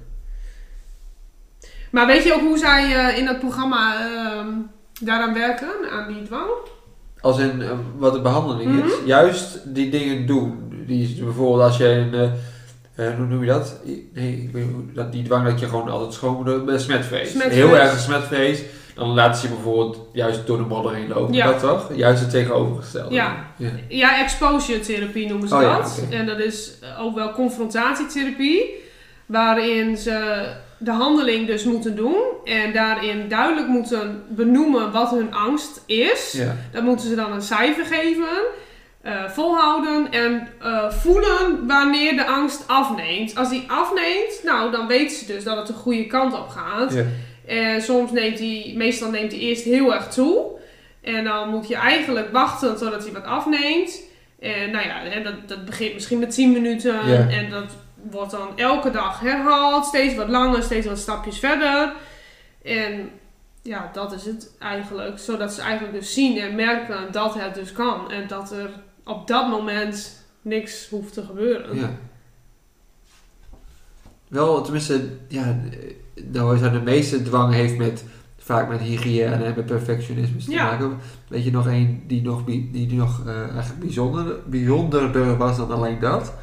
[1.91, 4.53] Maar weet je ook hoe zij eh, in dat programma ehm,
[5.01, 6.49] daaraan werken, aan die dwang?
[7.21, 8.85] Als in eh, wat de behandeling Mhm.
[8.87, 8.93] is.
[9.05, 10.65] Juist die dingen doen.
[10.87, 12.13] Die, bijvoorbeeld als je een...
[12.13, 12.23] eh,
[13.07, 13.79] eh, hoe noem je dat?
[14.13, 17.33] Nee, ik weet niet hoe- dat, die dwang dat je gewoon altijd schoon moet Smetvrees.
[17.43, 18.61] Heel erg een smetvrees.
[18.95, 21.33] Dan laten ze je bijvoorbeeld juist door de modder heen lopen.
[21.33, 21.45] Ja.
[21.45, 21.89] Dat toch?
[21.95, 23.13] Juist het tegenovergestelde.
[23.15, 23.45] Ja.
[23.57, 23.69] ja.
[23.87, 26.01] Ja, exposure therapie noemen ze Oh ja, dat.
[26.09, 28.73] En dat is ook wel confrontatietherapie.
[29.25, 30.45] Waarin ze
[30.77, 32.15] de handeling dus moeten doen.
[32.45, 36.31] En daarin duidelijk moeten benoemen wat hun angst is.
[36.31, 36.55] Ja.
[36.71, 38.27] Dan moeten ze dan een cijfer geven.
[39.01, 43.35] eh, volhouden en eh, voelen wanneer de angst afneemt.
[43.35, 46.93] Als die afneemt, nou dan weten ze dus dat het de goede kant op gaat.
[46.93, 47.03] Ja.
[47.47, 50.45] En soms neemt hij, meestal neemt hij eerst heel erg toe.
[51.01, 54.01] En dan moet je eigenlijk wachten totdat hij wat afneemt.
[54.39, 57.07] En nou ja, dat, dat begint misschien met 10 minuten.
[57.07, 57.27] Ja.
[57.29, 57.75] En dat
[58.11, 59.85] wordt dan elke dag herhaald.
[59.85, 61.93] Steeds wat langer, steeds wat stapjes verder.
[62.63, 63.09] En
[63.61, 65.19] ja, dat is het eigenlijk.
[65.19, 68.11] Zodat ze eigenlijk dus zien en merken dat het dus kan.
[68.11, 68.69] En dat er
[69.03, 71.75] op dat moment niks hoeft te gebeuren.
[71.75, 71.89] Ja.
[74.27, 75.57] Wel, tenminste, ja,
[76.23, 78.03] nou zijn de meeste dwang heeft met,
[78.37, 80.63] vaak met hygiëne en met perfectionisme te Ja.
[80.63, 80.97] maken.
[81.27, 85.99] Weet je nog een die nog, die nog eh, eigenlijk bijzonder, bijzonderder was dan alleen
[85.99, 86.33] dat?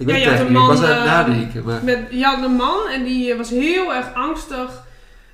[0.00, 1.64] Ik Ja, je had een ik was man, aan het eh, nadenken.
[1.64, 4.82] Maar, Met, je had een man en die was heel erg angstig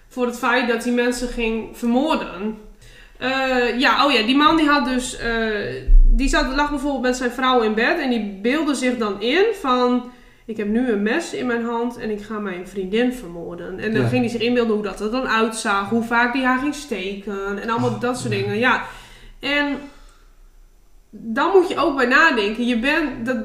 [0.09, 2.59] voor het feit dat hij mensen ging vermoorden.
[3.19, 7.17] Eh, ja, oh ja, die man die had dus, eh, die zat, lag bijvoorbeeld met
[7.17, 10.11] zijn vrouw in bed en die beelde zich dan in van,
[10.47, 13.79] ik heb nu een mes in mijn hand en ik ga mijn vriendin vermoorden.
[13.79, 14.09] En dan Ja.
[14.09, 17.63] ging hij zich inbeelden hoe dat er dan uitzag, hoe vaak hij haar ging steken
[17.63, 18.39] en allemaal Oh, dat soort ja.
[18.41, 18.59] dingen.
[18.59, 18.83] Ja,
[19.41, 19.77] en
[21.11, 22.67] dan moet je ook bij nadenken.
[22.67, 23.37] Je bent, dat,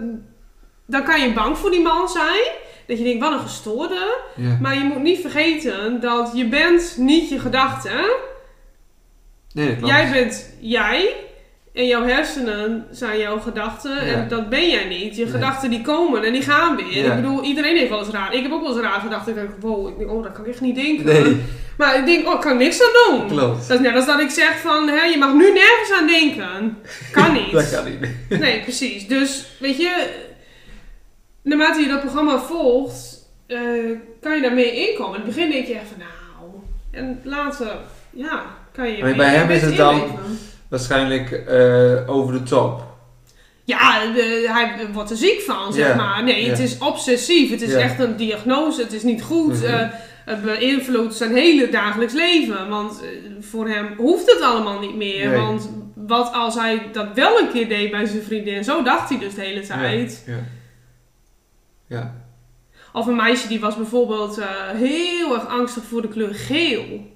[0.91, 2.43] dan kan je bang voor die man zijn.
[2.87, 4.15] Dat je denkt, wat een gestoorde.
[4.35, 4.57] ja.
[4.61, 7.99] Maar je moet niet vergeten dat je bent niet je gedachten.
[9.53, 9.89] Nee, dat.
[9.89, 11.15] Jij bent jij.
[11.73, 13.95] En jouw hersenen zijn jouw gedachten.
[14.05, 14.11] Ja.
[14.13, 15.15] En dat ben jij niet.
[15.15, 15.31] Je Nee.
[15.31, 17.03] gedachten die komen en die gaan weer.
[17.05, 17.09] Ja.
[17.13, 18.33] Ik bedoel, iedereen heeft wel eens raar.
[18.33, 19.27] Ik heb ook wel eens raar gedacht.
[19.27, 21.05] Ik denk, wow, ik denk, oh, dat kan ik echt niet denken.
[21.05, 21.41] Nee,
[21.77, 23.27] Maar ik denk, oh, ik kan niks aan doen.
[23.27, 23.67] klopt.
[23.67, 26.77] Dat is net als dat ik zeg van, hè, je mag nu nergens aan denken.
[27.11, 27.51] Kan niet.
[27.51, 28.39] dat kan niet.
[28.39, 29.07] Nee, precies.
[29.07, 30.07] Dus, weet je,
[31.43, 33.59] naarmate je dat programma volgt, eh,
[34.21, 35.19] kan je daarmee inkomen.
[35.19, 36.51] In het begin denk je echt van nou.
[36.91, 37.67] En later,
[38.09, 39.01] ja, kan je.
[39.03, 40.01] Maar bij hem is het dan-.
[40.69, 42.83] Waarschijnlijk eh, over de top.
[43.63, 46.23] Ja, de- hij wordt er ziek van, zeg maar.
[46.23, 47.49] Nee, het is obsessief.
[47.49, 48.81] Het is echt een diagnose.
[48.81, 49.53] Het is niet goed.
[49.61, 49.65] Mhm.
[49.65, 49.87] eh,
[50.25, 52.69] het beïnvloedt zijn hele dagelijks leven.
[52.69, 53.01] Want
[53.39, 55.27] voor hem hoeft het allemaal niet meer.
[55.29, 55.37] Nee.
[55.39, 58.63] Want wat als hij dat wel een keer deed bij zijn vriendin?
[58.63, 60.23] Zo dacht hij dus de hele tijd.
[60.27, 60.33] Ja.
[61.91, 62.13] Ja.
[62.93, 67.09] Of een meisje die was bijvoorbeeld eh, heel erg angstig voor de kleur geel.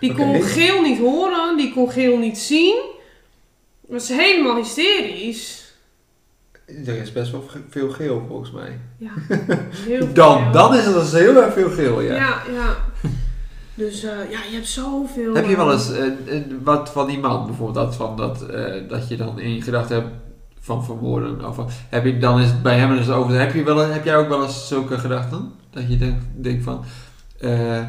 [0.00, 2.82] Die kon geel niet horen, die kon geel niet zien.
[3.88, 5.74] Dat is helemaal hysterisch.
[6.66, 8.78] Er is best wel veel geel volgens mij.
[8.98, 9.10] Ja,
[9.88, 12.14] heel veel Dan, dan is het dus heel erg veel geel, ja.
[12.14, 12.76] Ja, ja.
[13.74, 15.34] Dus eh, ja, je hebt zoveel.
[15.34, 18.46] Heb je wel eh, eens wat van die man bijvoorbeeld, dat, van dat,
[18.88, 20.12] dat je dan in je gedachten hebt
[20.64, 21.48] van vermoorden?
[21.48, 21.56] Of,
[21.88, 23.38] heb je dan is het bij hem dus over.
[23.38, 25.52] Heb, je wel, heb jij ook wel eens zulke gedachten?
[25.70, 26.84] Dat je denkt, denkt van.
[27.40, 27.80] eh,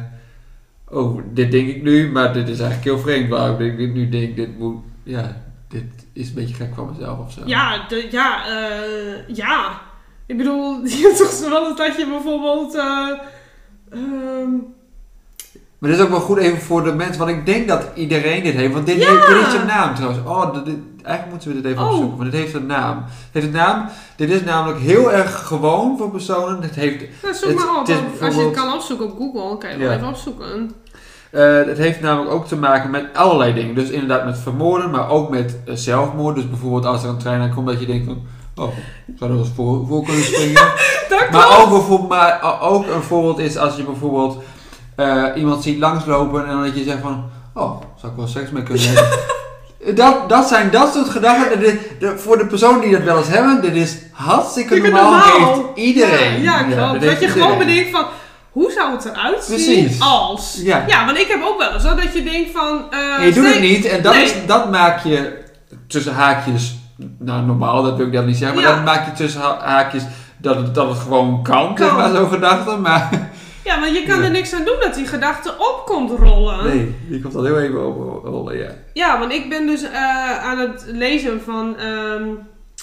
[0.88, 4.08] oh, dit denk ik nu, maar dit is eigenlijk heel vreemd waarom ik dit nu
[4.08, 4.36] denk.
[4.36, 4.76] Dit moet.
[5.02, 5.36] Ja,
[5.68, 7.40] dit is een beetje gek van mezelf of zo.
[7.44, 9.80] Ja, de, ja, eh, ja.
[10.26, 12.74] Ik bedoel, je hebt toch wel eens dat je bijvoorbeeld.
[12.74, 13.08] eh,
[13.90, 14.50] ehm,
[15.78, 18.42] Maar dit is ook wel goed even voor de mensen, want ik denk dat iedereen
[18.42, 18.72] dit heeft.
[18.72, 19.08] Want dit, Ja.
[19.10, 20.20] heeft, dit heeft een naam trouwens.
[20.24, 21.88] Oh, dit- eigenlijk moeten we dit even Oh.
[21.90, 22.96] opzoeken, want dit heeft een naam.
[23.06, 23.88] Het heeft een naam.
[24.16, 26.62] Dit is namelijk heel erg gewoon voor personen.
[26.62, 27.86] Het, heeft, zoek Het- maar op.
[27.86, 29.96] het Als je het kan opzoeken op Google, kan je wel Ja.
[29.96, 30.72] even opzoeken.
[31.30, 33.74] eh, het heeft namelijk ook te maken met allerlei dingen.
[33.74, 36.34] Dus inderdaad met vermoorden, maar ook met eh, zelfmoord.
[36.34, 38.22] Dus bijvoorbeeld als er een trein aankomt dat je denkt van...
[38.64, 38.72] Oh,
[39.18, 40.62] zou er wel eens voor, voor kunnen springen?
[41.08, 41.30] Dat.
[41.30, 44.42] Maar ook, bijvoorbeeld, maar ook een voorbeeld is als je bijvoorbeeld
[44.96, 48.50] eh, iemand ziet langslopen en dan dat je zegt van, oh, zou ik wel seks
[48.50, 49.18] mee kunnen hebben?
[49.94, 51.60] Dat, dat zijn dat soort gedachten.
[51.60, 55.02] De- voor de personen die dat wel eens hebben, dit is hartstikke normaal.
[55.10, 55.54] normaal.
[55.54, 56.42] Heeft iedereen.
[56.42, 56.92] Ja, ja klopt.
[57.00, 58.04] dat dat je gewoon bedenkt van,
[58.50, 60.58] hoe zou het eruit zien als?
[60.62, 60.84] Ja.
[60.86, 62.84] Ja, want ik heb ook wel eens hoor, dat je denkt van...
[62.90, 64.24] eh, En je doet het niet en dat, Nee.
[64.24, 65.44] is, dat maak je
[65.88, 66.76] tussen haakjes,
[67.18, 70.02] nou normaal, dat wil ik dan niet zeggen, maar dat maak je tussen ha- haakjes
[70.38, 72.76] dat het, dat het gewoon kan, zeg maar, zo'n gedachte.
[72.76, 73.08] Maar
[73.66, 74.24] Ja, want je kan Ja.
[74.24, 76.64] er niks aan doen dat die gedachte op komt rollen.
[76.66, 78.70] nee, die komt al heel even over rollen, ja.
[78.92, 82.28] Ja, want ik ben dus eh, aan het lezen van ehm,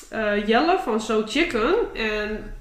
[0.10, 1.74] eh, Jelle van So Chicken.
[1.94, 2.54] En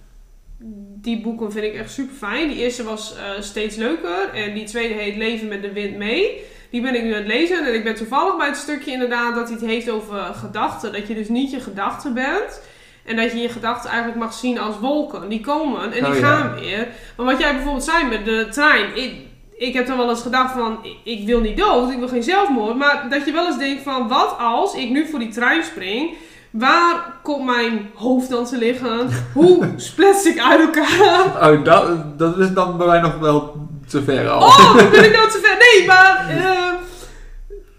[1.01, 2.49] die boeken vind ik echt super fijn.
[2.49, 4.31] Die eerste was eh, steeds leuker.
[4.35, 6.45] En die tweede heet Leven met de wind mee.
[6.71, 7.67] Die ben ik nu aan het lezen.
[7.67, 10.93] En ik ben toevallig bij het stukje inderdaad dat hij het heeft over gedachten.
[10.93, 12.63] Dat je dus niet je gedachten bent.
[13.05, 15.29] En dat je je gedachten eigenlijk mag zien als wolken.
[15.29, 16.27] Die komen en die Oh, ja.
[16.27, 16.89] gaan weer.
[17.17, 18.97] Maar wat jij bijvoorbeeld zei met de trein.
[18.97, 19.13] Ik,
[19.57, 22.23] ik heb dan wel eens gedacht van, ik, ik wil niet dood, ik wil geen
[22.23, 22.77] zelfmoord.
[22.77, 26.11] Maar dat je wel eens denkt van, wat als ik nu voor die trein spring?
[26.51, 29.09] Waar komt mijn hoofd dan te liggen?
[29.35, 31.51] Hoe splits ik uit elkaar?
[31.53, 34.41] Oh, dat, dat is dan bij mij nog wel te ver al.
[34.41, 35.57] Oh, ben ik nou te ver?
[35.59, 36.27] Nee, maar...
[36.29, 36.73] eh,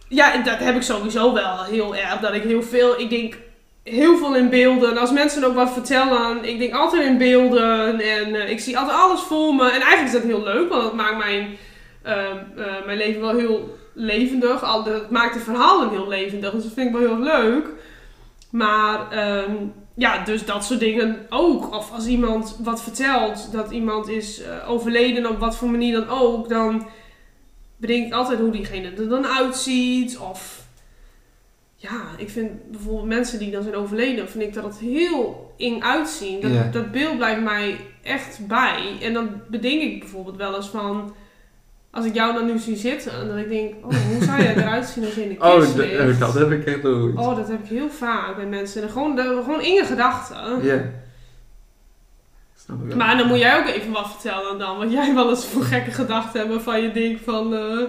[0.08, 2.20] ja, dat heb ik sowieso wel heel erg.
[2.20, 3.00] Dat ik heel veel...
[3.00, 3.38] Ik denk
[3.84, 4.90] heel veel in beelden.
[4.90, 6.46] En als mensen ook wat vertellen...
[6.46, 8.00] Ik denk altijd in beelden.
[8.00, 9.64] En eh, ik zie altijd alles voor me.
[9.64, 10.70] En eigenlijk is dat heel leuk.
[10.70, 11.58] Want het maakt mijn,
[12.02, 14.64] eh, eh, mijn leven wel heel levendig.
[14.64, 16.52] Al, het maakt de verhalen heel levendig.
[16.52, 17.68] Dus dat vind ik wel heel leuk.
[18.50, 19.12] Maar...
[19.12, 19.54] ehm,
[19.96, 21.76] ja, dus dat soort dingen ook.
[21.76, 26.10] Of als iemand wat vertelt, dat iemand is eh, overleden op wat voor manier dan
[26.10, 26.88] ook, dan
[27.78, 30.18] bedenk ik altijd hoe diegene er dan uitziet.
[30.18, 30.63] Of
[31.84, 35.82] ja, ik vind bijvoorbeeld mensen die dan zijn overleden, vind ik dat het heel eng
[35.82, 36.42] uitzien.
[36.42, 38.98] Dat, dat beeld blijft mij echt bij.
[39.02, 41.16] En dan bedenk ik bijvoorbeeld wel eens van,
[41.92, 44.86] als ik jou dan nu zie zitten, dat ik denk, oh, hoe zou jij eruit
[44.86, 46.14] zien als je in de kist ligt?
[46.14, 47.16] oh, dat heb ik echt nooit.
[47.16, 48.82] Oh, dat heb ik heel vaak bij mensen.
[48.82, 50.64] En gewoon, de, gewoon enge gedachten.
[50.64, 50.82] Ja.
[52.56, 52.98] Snap ik wel.
[52.98, 54.78] Maar dan moet jij ook even wat vertellen dan.
[54.78, 57.56] Want jij wel eens voor gekke gedachten hebt waarvan je denkt van...
[57.56, 57.80] eh,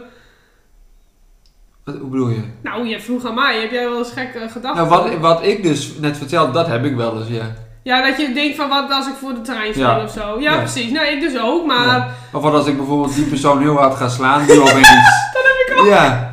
[1.85, 2.41] Wat, hoe bedoel je?
[2.63, 3.61] nou, je vroeg aan mij.
[3.61, 4.75] Heb jij wel eens gekke gedachten?
[4.75, 7.45] Nou, wat, wat ik dus net vertelde, dat heb ik wel eens, ja.
[7.83, 10.03] Ja, dat je denkt van wat als ik voor de trein spring Ja.
[10.03, 10.41] of zo.
[10.41, 10.59] Ja, Ja.
[10.59, 10.91] precies.
[10.91, 11.67] Nee, ik dus ook.
[11.67, 12.09] Maar Ja.
[12.33, 14.89] Of wat als ik bijvoorbeeld die persoon heel hard ga slaan, die opeens...
[15.35, 15.87] dat heb ik ook.
[15.87, 16.33] Ja.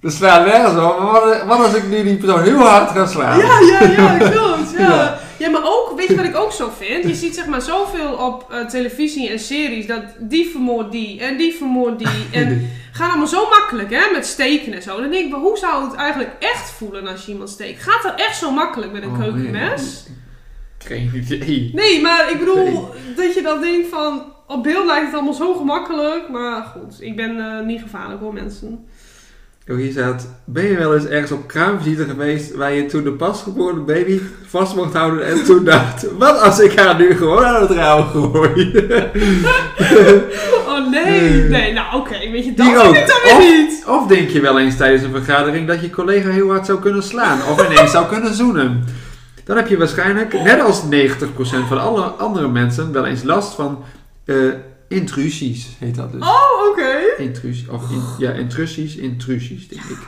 [0.00, 0.98] Dat slaat nergens op.
[1.00, 3.38] Maar wat, wat als ik nu die persoon heel hard ga slaan?
[3.38, 4.74] Ja, ja, ja, klopt.
[4.78, 5.18] Ja.
[5.44, 5.50] Ja.
[5.50, 7.04] maar ook, weet je wat ik ook zo vind?
[7.04, 11.36] Je ziet zeg maar zoveel op eh, televisie en series dat die vermoordt die en
[11.36, 12.08] die vermoordt die.
[12.40, 15.00] En gaan allemaal zo makkelijk hè, met steken en zo.
[15.00, 17.82] Dan denk ik, maar hoe zou het eigenlijk echt voelen als je iemand steekt?
[17.82, 20.06] Gaat dat echt zo makkelijk met een Oh, keukenmes?
[20.78, 21.70] Geen idee.
[21.74, 25.54] Nee, maar ik bedoel dat je dan denkt van, op beeld lijkt het allemaal zo
[25.54, 26.28] gemakkelijk.
[26.28, 28.86] Maar goed, ik ben eh, niet gevaarlijk hoor mensen.
[29.68, 33.12] Oh, hier staat, ben je wel eens ergens op kraamvisite geweest waar je toen de
[33.12, 37.60] pasgeboren baby vast mocht houden en toen dacht, wat als ik haar nu gewoon aan
[37.60, 38.70] het raam gooi?
[40.66, 43.84] Oh nee, nee, nou oké, weet je, dat vind ik dan weer niet.
[43.86, 47.02] Of denk je wel eens tijdens een vergadering dat je collega heel hard zou kunnen
[47.02, 48.84] slaan of ineens zou kunnen zoenen?
[49.44, 50.86] Dan heb je waarschijnlijk, net als 90%
[51.68, 53.84] van alle andere mensen, wel eens last van
[54.24, 54.36] eh,
[54.88, 56.22] intrusies, heet dat dus.
[56.22, 56.91] Oh, oké.
[57.22, 59.98] Intrusie, of in- ja, intrusies, intrusies, denk ik.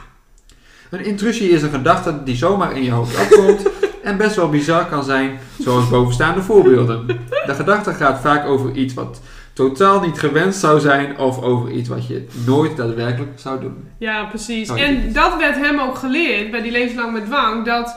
[0.90, 3.62] Een intrusie is een gedachte die zomaar in je hoofd opkomt
[4.02, 7.06] en best wel bizar kan zijn, zoals bovenstaande voorbeelden.
[7.46, 9.20] De gedachte gaat vaak over iets wat
[9.52, 13.88] totaal niet gewenst zou zijn of over iets wat je nooit daadwerkelijk zou doen.
[13.98, 14.70] Ja, precies.
[14.70, 14.80] Oh.
[14.80, 17.64] En dat werd hem ook geleerd bij die levenslang met dwang.
[17.64, 17.96] Dat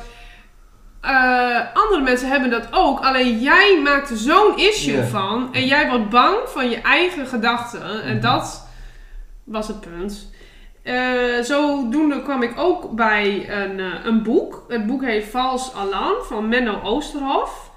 [1.01, 2.99] eh, andere mensen hebben dat ook.
[2.99, 5.49] Alleen jij maakt er zo'n issue van.
[5.53, 8.01] En jij wordt bang van je eigen gedachten.
[8.03, 8.21] En Mhm.
[8.21, 8.66] dat
[9.47, 10.31] was het punt.
[10.83, 14.65] Eh, zodoende kwam ik ook bij een, eh, een boek.
[14.67, 17.71] Het boek heet Vals Alarm van Menno Oosterhof.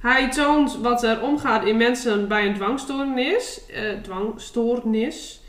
[0.00, 3.60] Hij toont wat er omgaat in mensen bij een dwangstoornis.
[3.66, 5.40] eh, dwangstoornis.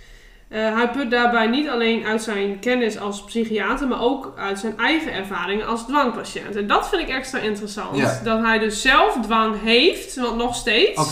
[0.49, 5.13] Hij put daarbij niet alleen uit zijn kennis als psychiater, maar ook uit zijn eigen
[5.13, 6.55] ervaringen als dwangpatiënt.
[6.55, 7.97] En dat vind ik extra interessant.
[7.97, 8.19] Ja.
[8.23, 11.11] Dat hij dus zelf dwang heeft, want nog steeds.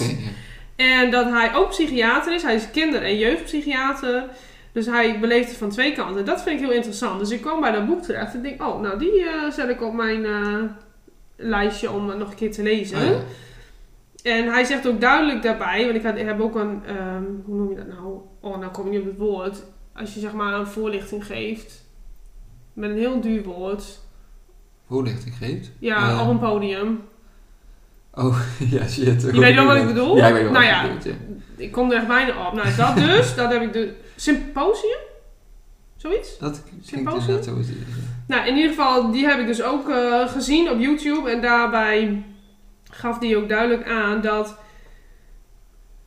[0.76, 2.43] En dat hij ook psychiater is.
[2.43, 4.23] Hij is kinder- en jeugdpsychiater.
[4.71, 6.26] Dus hij beleeft het van twee kanten.
[6.26, 7.19] Dat vind ik heel interessant.
[7.19, 9.82] Dus ik kwam bij dat boek terecht en denk, oh, nou die eh, zet ik
[9.82, 10.61] op mijn eh,
[11.36, 12.97] lijstje om het nog een keer te lezen.
[12.97, 13.19] Oh, ja.
[14.23, 17.55] En hij zegt ook duidelijk daarbij, want ik, had, ik heb ook een, ehm, hoe
[17.55, 18.17] noem je dat nou?
[18.41, 19.63] Oh, nou kom ik niet op het woord.
[19.95, 21.84] Als je zeg maar een voorlichting geeft,
[22.73, 23.99] met een heel duur woord,
[24.88, 25.71] Voorlichting geeft?
[25.80, 27.01] ja, Eh, op een podium.
[28.16, 28.39] Oh,
[28.76, 29.22] ja, shit.
[29.22, 30.18] Je weet wel wat ik bedoel?
[30.18, 31.11] Ja, ik weet wel Nou wat ja.
[31.57, 32.53] Ik kom er echt bijna op.
[32.53, 34.97] Nou, dat dus, dat heb ik de symposium?
[35.95, 36.38] Zoiets?
[36.38, 37.20] Dat Symposium?
[37.36, 37.74] inderdaad zo.
[38.28, 41.30] Nou, in ieder geval, die heb ik dus ook eh, gezien op YouTube.
[41.30, 42.24] En daarbij
[42.91, 44.57] gaf die ook duidelijk aan dat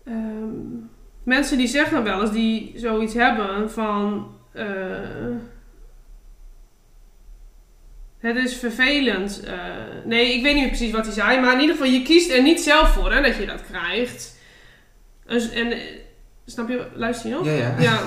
[0.04, 0.48] ehm,
[1.22, 4.26] mensen die zeggen wel eens die zoiets hebben van.
[4.52, 4.66] eh,
[8.18, 9.40] het is vervelend.
[9.44, 9.54] eh,
[10.04, 11.40] nee, ik weet niet precies wat hij zei.
[11.40, 14.36] Maar in ieder geval, je kiest er niet zelf voor hè, dat je dat krijgt.
[15.26, 15.78] Dus, en, eh,
[16.46, 16.86] snap je?
[16.94, 17.44] Luister je nog?
[17.46, 17.74] Ja, ja.
[17.80, 18.00] Ja,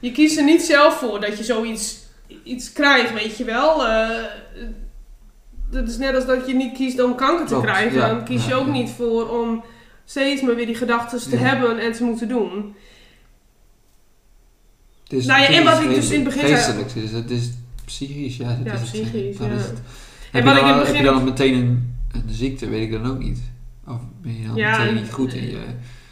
[0.00, 1.98] je kiest er niet zelf voor dat je zoiets
[2.42, 3.86] iets krijgt, weet je wel.
[3.86, 4.08] Eh,
[5.70, 7.98] dat is net als dat je niet kiest om kanker te Klopt, krijgen.
[7.98, 8.08] ja.
[8.08, 9.64] Dan kies je ook niet voor om
[10.04, 12.74] steeds maar weer die gedachten te hebben en te moeten doen.
[15.04, 17.30] Het is, Nou ja, en wat ik dus in het begin zei- Het is, het
[17.30, 17.50] is
[17.84, 18.48] psychisch, ja.
[18.48, 18.90] Dat Ja, is het.
[18.90, 19.52] psychisch, Dat ja.
[19.54, 19.78] is het.
[19.78, 19.82] En
[20.32, 23.06] Heb, wat je ik dan, heb je dan meteen een, een ziekte, weet ik dan
[23.10, 23.40] ook niet.
[23.86, 25.58] Of ben je dan Ja, meteen en- niet goed in je...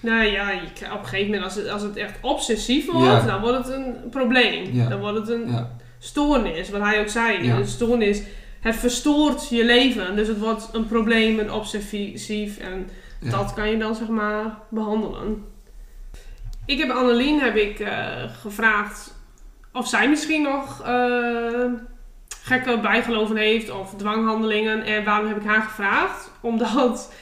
[0.00, 0.60] Nou ja, je
[0.92, 3.94] op een gegeven moment, als het, als het echt obsessief wordt, dan wordt het een
[4.10, 4.88] probleem.
[4.88, 5.54] Dan wordt het een
[5.98, 7.50] stoornis, wat hij ook zei.
[7.50, 8.22] Een stoornis,
[8.60, 10.16] het verstoort je leven.
[10.16, 12.58] Dus het wordt een probleem, een obsessief.
[12.58, 12.88] En
[13.30, 15.44] dat kan je dan zeg maar behandelen.
[16.66, 19.14] Ik heb Annelien heb ik, eh, gevraagd
[19.72, 21.72] of zij misschien nog eh,
[22.42, 24.82] gekke bijgeloven heeft of dwanghandelingen.
[24.82, 26.30] En waarom heb ik haar gevraagd?
[26.40, 27.12] Omdat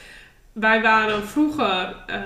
[0.53, 2.17] wij waren vroeger eh,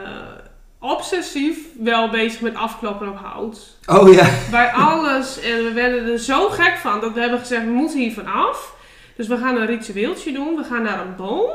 [0.80, 3.78] obsessief wel bezig met afkloppen op hout.
[3.86, 4.30] Oh ja.
[4.52, 5.40] Bij alles.
[5.40, 8.74] En we werden er zo gek van dat we hebben gezegd, we moeten hier vanaf.
[9.16, 10.56] Dus we gaan een ritueeltje doen.
[10.56, 11.50] We gaan naar een boom.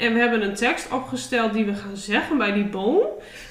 [0.00, 2.98] En we hebben een tekst opgesteld die we gaan zeggen bij die boom.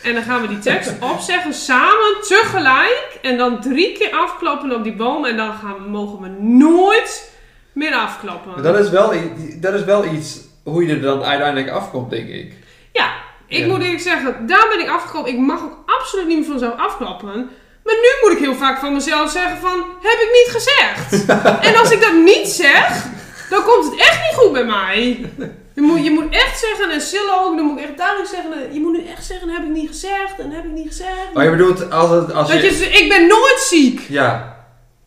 [0.04, 3.18] En dan gaan we die tekst opzeggen samen, tegelijk.
[3.22, 5.26] En dan drie keer afkloppen op die boom.
[5.26, 7.32] En dan gaan, mogen we nooit
[7.74, 8.52] meer afkloppen.
[8.52, 9.14] Maar dat is, wel,
[9.56, 12.54] dat is wel iets hoe je er dan uiteindelijk afkomt, denk ik.
[12.94, 13.12] Ja,
[13.48, 13.68] ik Ja.
[13.68, 15.30] moet eerlijk zeggen, daar ben ik afgekomen.
[15.30, 17.50] Ik mag ook absoluut niet meer van mezelf afklappen.
[17.84, 21.26] Maar nu moet ik heel vaak van mezelf zeggen van, heb ik niet gezegd.
[21.68, 23.06] en als ik dat niet zeg,
[23.50, 25.26] dan komt het echt niet goed bij mij.
[25.80, 28.74] Je moet, je moet echt zeggen, en Silla ook, dan moet ik echt duidelijk zeggen,
[28.74, 31.34] je moet nu echt zeggen, heb ik niet gezegd, en heb ik niet gezegd.
[31.34, 32.86] Maar je bedoelt, als, het, als dat je...
[33.02, 34.00] ik ben nooit ziek.
[34.10, 34.58] Ja.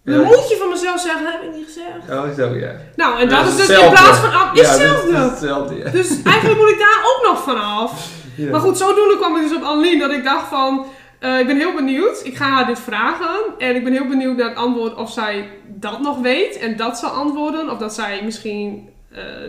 [0.04, 0.26] Dan Ja.
[0.26, 2.10] moet je van mezelf zeggen, heb ik niet gezegd.
[2.10, 2.72] Oh, zo, ja.
[2.96, 5.10] Nou, en dat, Ja, is dus in plaats van af, Ja, is dat hetzelfde.
[5.12, 5.90] is hetzelfde, ja.
[5.90, 8.08] Dus eigenlijk moet ik daar ook nog van af.
[8.36, 8.50] Ja.
[8.50, 10.86] Maar goed, zodoende kwam ik dus op Annelien dat ik dacht van...
[11.20, 12.20] eh, ik ben heel benieuwd.
[12.24, 13.28] Ik ga haar dit vragen.
[13.58, 16.58] En ik ben heel benieuwd naar het antwoord of zij dat nog weet.
[16.58, 17.70] En dat zal antwoorden.
[17.70, 18.91] Of dat zij misschien eh,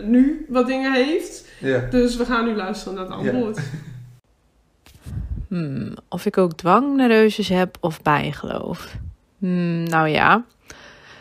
[0.04, 1.48] nu wat dingen heeft.
[1.60, 1.78] Ja.
[1.90, 3.60] Dus we gaan nu luisteren naar het antwoord.
[5.48, 8.96] Hmm, of ik ook dwangneuroses heb of bijgeloof.
[9.38, 10.44] Hmm, nou ja,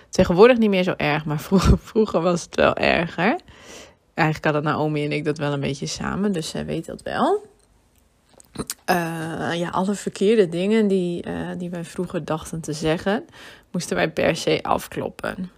[0.10, 3.40] tegenwoordig niet meer zo erg, maar vroeger, vroeger was het wel erger.
[4.14, 7.46] Eigenlijk hadden Naomi en ik dat wel een beetje samen, dus zij weet dat wel.
[8.86, 13.26] eh, ja, alle verkeerde dingen die, eh, die wij vroeger dachten te zeggen,
[13.72, 15.52] moesten wij per se afkloppen.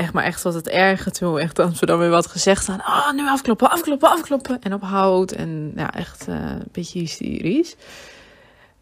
[0.00, 1.40] Echt maar echt tot het erge toe.
[1.40, 2.86] Echt dan weer wat gezegd hadden.
[2.86, 4.62] Ah, nu afkloppen, afkloppen, afkloppen.
[4.62, 5.32] En op hout.
[5.32, 7.76] En ja, echt eh, een beetje hysterisch.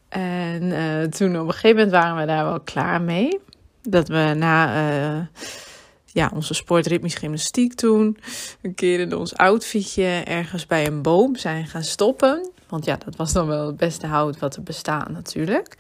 [0.09, 3.41] En eh, toen op een gegeven moment waren we daar wel klaar mee.
[3.83, 5.27] Dat we na eh,
[6.05, 8.19] ja, onze sportritmische gymnastiek toen...
[8.63, 12.51] een keer in ons outfitje ergens bij een boom zijn gaan stoppen.
[12.69, 15.77] Want ja, dat was dan wel het beste hout wat er bestaat natuurlijk.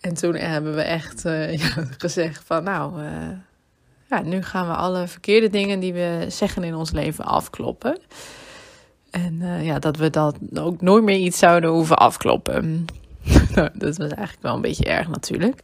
[0.00, 1.22] En toen hebben we echt
[1.62, 3.02] ja, gezegd van nou...
[4.08, 7.98] ja, nu gaan we alle verkeerde dingen die we zeggen in ons leven afkloppen.
[9.10, 12.84] En eh, ja, dat we dat ook nooit meer iets zouden hoeven afkloppen.
[13.54, 15.60] nou, dat was eigenlijk wel een beetje erg natuurlijk.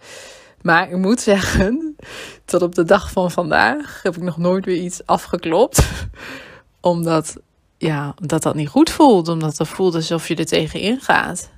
[0.63, 1.97] Maar ik moet zeggen,
[2.45, 5.83] tot op de dag van vandaag heb ik nog nooit weer iets afgeklopt.
[6.81, 7.37] omdat,
[7.79, 9.29] ja, omdat dat niet goed voelt.
[9.29, 11.51] Omdat het voelt alsof je er tegenin gaat.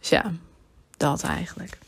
[0.00, 0.32] Dus ja,
[0.96, 1.78] dat eigenlijk.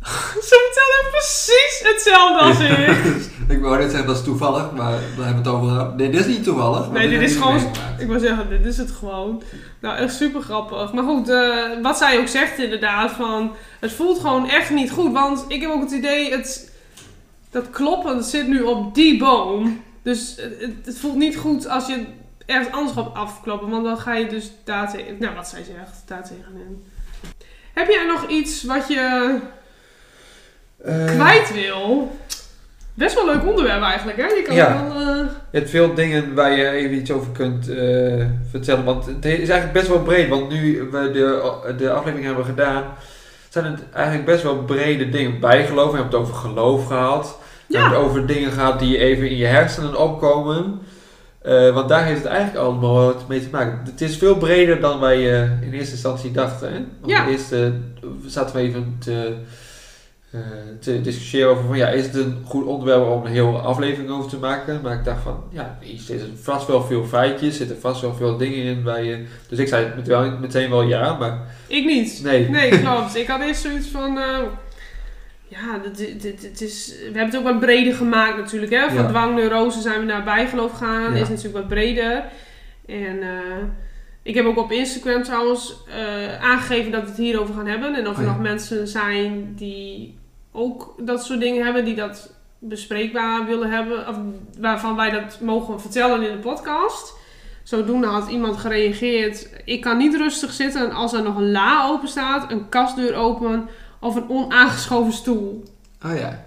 [0.48, 3.18] Ze vertellen precies hetzelfde als ik.
[3.56, 5.96] ik wou net zeggen dat is toevallig, maar daar hebben we het over gehad.
[5.96, 6.90] Nee, dit is niet toevallig.
[6.90, 7.70] Nee, dit is gewoon-.
[7.98, 9.42] Ik wil zeggen, dit is het gewoon.
[9.80, 10.92] Nou, echt super grappig.
[10.92, 15.12] Maar goed, eh, wat zij ook zegt inderdaad, van het voelt gewoon echt niet goed.
[15.12, 16.72] Want ik heb ook het idee, het,
[17.50, 19.82] dat kloppen zit nu op die boom.
[20.02, 22.04] Dus het, het- voelt niet goed als je
[22.46, 23.68] ergens anders gaat afkloppen.
[23.70, 26.84] Want dan ga je dus daar tegen, nou wat zij zegt, daar tegenin.
[27.74, 29.48] Heb jij nog iets wat je Eh,
[31.06, 32.10] kwijt wil?
[32.94, 34.26] Best wel een leuk onderwerp eigenlijk, hè?
[34.26, 34.84] Je kan Ja.
[34.88, 35.00] wel...
[35.00, 35.16] eh,
[35.50, 38.84] Je hebt veel dingen waar je even iets over kunt eh, vertellen.
[38.84, 40.28] Want het is eigenlijk best wel breed.
[40.28, 42.84] Want nu we de, de aflevering hebben gedaan,
[43.48, 45.40] zijn het eigenlijk best wel brede dingen.
[45.40, 47.38] Bijgeloof, we hebben het over geloof gehad.
[47.66, 47.80] We Ja.
[47.80, 50.80] hebben het over dingen gehad die even in je hersenen opkomen.
[51.42, 53.80] Eh, want daar heeft het eigenlijk allemaal wat mee te maken.
[53.84, 56.72] Het is veel breder dan wij eh, in eerste instantie dachten.
[56.72, 56.78] Hè?
[57.00, 57.26] Want Ja.
[57.28, 57.66] Eerst eh,
[58.26, 59.34] zaten we even te,
[60.30, 60.40] eh,
[60.80, 64.30] te discussiëren over van ja, is het een goed onderwerp om een hele aflevering over
[64.30, 64.80] te maken?
[64.82, 68.14] Maar ik dacht van ja, er zitten vast wel veel feitjes, er zitten vast wel
[68.14, 69.24] veel dingen in bij je.
[69.48, 72.20] Dus ik zei met wel, meteen wel ja, maar Ik niet.
[72.22, 72.48] nee.
[72.48, 73.16] Nee, klopt.
[73.16, 74.18] Ik had eerst zoiets van.
[74.18, 74.38] eh,
[75.48, 78.72] ja, dit, dit, is, we hebben het ook wat breder gemaakt natuurlijk.
[78.72, 78.86] Hè?
[78.88, 79.08] Van Ja.
[79.08, 81.14] dwangneurose zijn we naar bijgeloof gegaan.
[81.14, 81.20] Ja.
[81.20, 82.24] Is natuurlijk wat breder.
[82.86, 83.62] En eh,
[84.22, 87.94] ik heb ook op Instagram trouwens eh, aangegeven dat we het hierover gaan hebben.
[87.94, 88.32] En of er Oh ja.
[88.32, 90.18] nog mensen zijn die
[90.52, 91.84] ook dat soort dingen hebben.
[91.84, 94.08] Die dat bespreekbaar willen hebben.
[94.08, 94.16] Of
[94.58, 97.18] waarvan wij dat mogen vertellen in de podcast.
[97.62, 99.62] Zodoende had iemand gereageerd.
[99.64, 103.68] Ik kan niet rustig zitten als er nog een la open staat, een kastdeur open
[104.00, 105.64] of een onaangeschoven stoel.
[106.06, 106.44] Oh ja.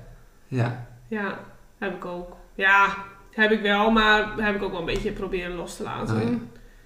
[0.47, 0.85] Ja.
[1.07, 1.39] Ja,
[1.77, 2.35] heb ik ook.
[2.55, 2.95] Ja,
[3.31, 6.15] heb ik wel, maar heb ik ook wel een beetje proberen los te laten.
[6.15, 6.37] Oh ja.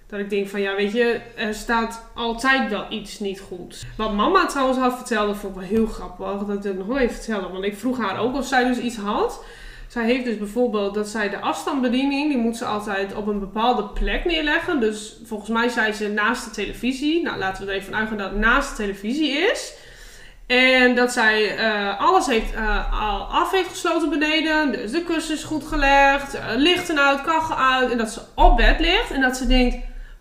[0.08, 3.86] Dat ik denk van ja, weet je, er staat altijd wel iets niet goed.
[3.98, 6.46] Wat mama trouwens had verteld, vond ik wel heel grappig.
[6.48, 7.52] Dat wil ik nog even vertellen.
[7.52, 9.44] Want ik vroeg haar ook of zij dus iets had.
[9.88, 13.84] Zij heeft dus bijvoorbeeld dat zij de afstandsbediening, die moet ze altijd op een bepaalde
[13.84, 14.80] plek neerleggen.
[14.80, 17.24] Dus volgens mij zei ze naast de televisie.
[17.24, 19.74] Nou, laten we er even uitgaan dat het naast de televisie is.
[20.48, 24.72] En dat zij eh, alles heeft, eh, al af heeft gesloten beneden.
[24.72, 27.92] Dus de kussens goed gelegd, eh, lichten uit, kachel uit.
[27.92, 29.12] En dat ze op bed ligt.
[29.12, 29.78] En dat ze denkt,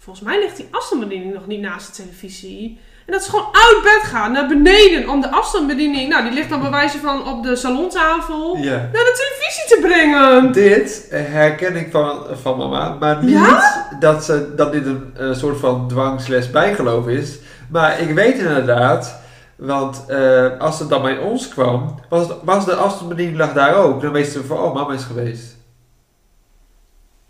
[0.07, 2.81] volgens mij ligt die afstandsbediening nog niet naast de televisie.
[3.07, 6.09] En dat ze gewoon uit bed gaat naar beneden om de afstandsbediening.
[6.09, 8.57] Nou, die ligt dan bij wijze van op de salontafel.
[8.57, 8.71] Ja.
[8.71, 10.53] Naar de televisie te brengen.
[10.53, 13.89] Dit herken ik van, van mama, maar niet Ja?
[14.01, 17.39] dat, ze, dat dit een eh, soort van dwangsles bijgeloof is.
[17.71, 19.21] Maar ik weet inderdaad,
[19.57, 23.75] want eh, als het dan bij ons kwam, was, het, was de afstandsbediening lag daar
[23.75, 24.03] ook.
[24.03, 25.57] Dan wisten we van, oh, mama is geweest.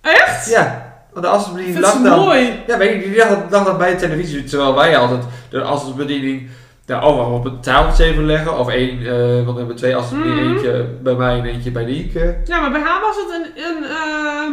[0.01, 0.49] Echt?
[0.49, 0.86] Ja,
[1.21, 2.19] want de Ik vind lag dan...
[2.19, 2.63] mooi.
[2.67, 6.49] Ja, weet je, die lag, lag dan bij de televisie, terwijl wij altijd de afstandsbediening...
[6.87, 8.59] Ja, oh, op een tafeltje even leggen.
[8.59, 10.55] Of één, eh, want we hebben twee afstandsbedieningen.
[10.55, 10.65] Mhm.
[10.65, 12.37] Eentje bij mij en eentje bij Nienke.
[12.45, 14.53] Ja, maar bij haar was het een, een ehm,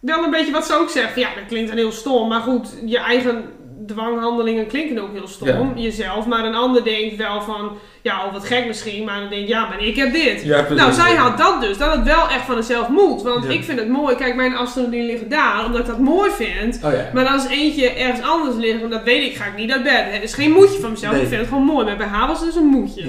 [0.00, 1.16] wel een beetje wat ze ook zegt.
[1.16, 2.28] Ja, dat klinkt dan heel stom.
[2.28, 3.44] Maar goed, je eigen
[3.86, 5.72] dwanghandelingen klinken ook heel stom.
[5.76, 6.26] Jezelf.
[6.26, 7.70] Maar een ander denkt wel van,
[8.02, 9.04] ja, oh, wat gek misschien.
[9.04, 10.42] Maar dan denkt, ja, maar ik heb dit.
[10.42, 10.66] Ja.
[10.74, 11.78] Nou, zij had dat dus.
[11.78, 13.22] Dat het wel echt van zichzelf moet.
[13.22, 13.50] Want Ja.
[13.50, 14.16] ik vind het mooi.
[14.16, 15.64] Kijk, mijn afstandsbediening ligt daar.
[15.64, 16.80] Omdat ik dat mooi vind.
[16.84, 16.92] Oh.
[17.14, 20.04] Maar als eentje ergens anders ligt, en dat weet ik, ga ik niet uit bed.
[20.10, 21.12] Het is geen moedje van mezelf.
[21.12, 21.22] Nee.
[21.22, 21.84] Ik vind het gewoon mooi.
[21.86, 23.02] Maar bij haar was het dus een moedje.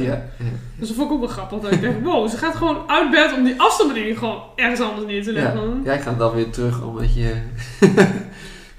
[0.79, 1.59] Dus dat vond ik ook wel grappig.
[1.59, 5.05] Dat ik dacht, wow, ze gaat gewoon uit bed om die afstandsbediening gewoon ergens anders
[5.07, 5.81] neer te leggen.
[5.83, 7.33] jij gaat dan weer terug omdat je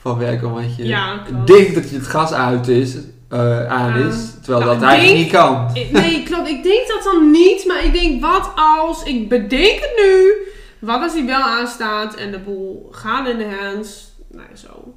[0.09, 2.97] van werk omdat je Ja, denkt dat je het gas uit is,
[3.29, 5.71] eh, aan is, terwijl Nou, dat eigenlijk denk- niet kan.
[5.75, 6.49] Ik- Nee, klopt.
[6.49, 7.65] Ik denk dat dan niet.
[7.67, 9.03] Maar ik denk, wat als...
[9.03, 10.33] Ik bedenk het nu.
[10.81, 14.13] Wat als die wel aanstaat en de boel gaat in de hands.
[14.31, 14.95] Nou, zo.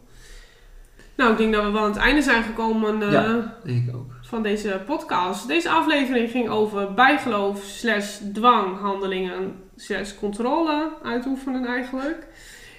[1.16, 3.58] Nou, ik denk dat we wel aan het einde zijn gekomen eh, Ja.
[3.64, 4.12] Denk ik ook.
[4.22, 5.48] van deze podcast.
[5.48, 12.28] Deze aflevering ging over bijgeloof slash dwanghandelingen slash controle uitoefenen eigenlijk.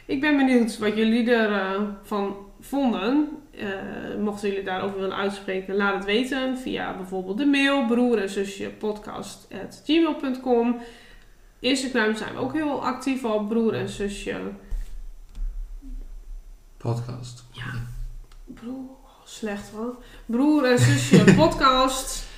[0.06, 3.28] Ik ben benieuwd wat jullie ervan van vonden.
[3.50, 3.68] Eh,
[4.18, 8.70] mochten jullie daarover willen uitspreken, laat het weten via bijvoorbeeld de mail broer en zusje
[8.70, 10.80] podcast at gmail.com.
[11.58, 14.40] Instagram zijn we ook heel actief op broer en zusje.
[16.76, 17.44] Podcast.
[17.50, 17.72] Ja.
[18.44, 18.90] Broer,
[19.24, 19.96] slecht hoor.
[20.26, 22.24] Broer en zusje podcast.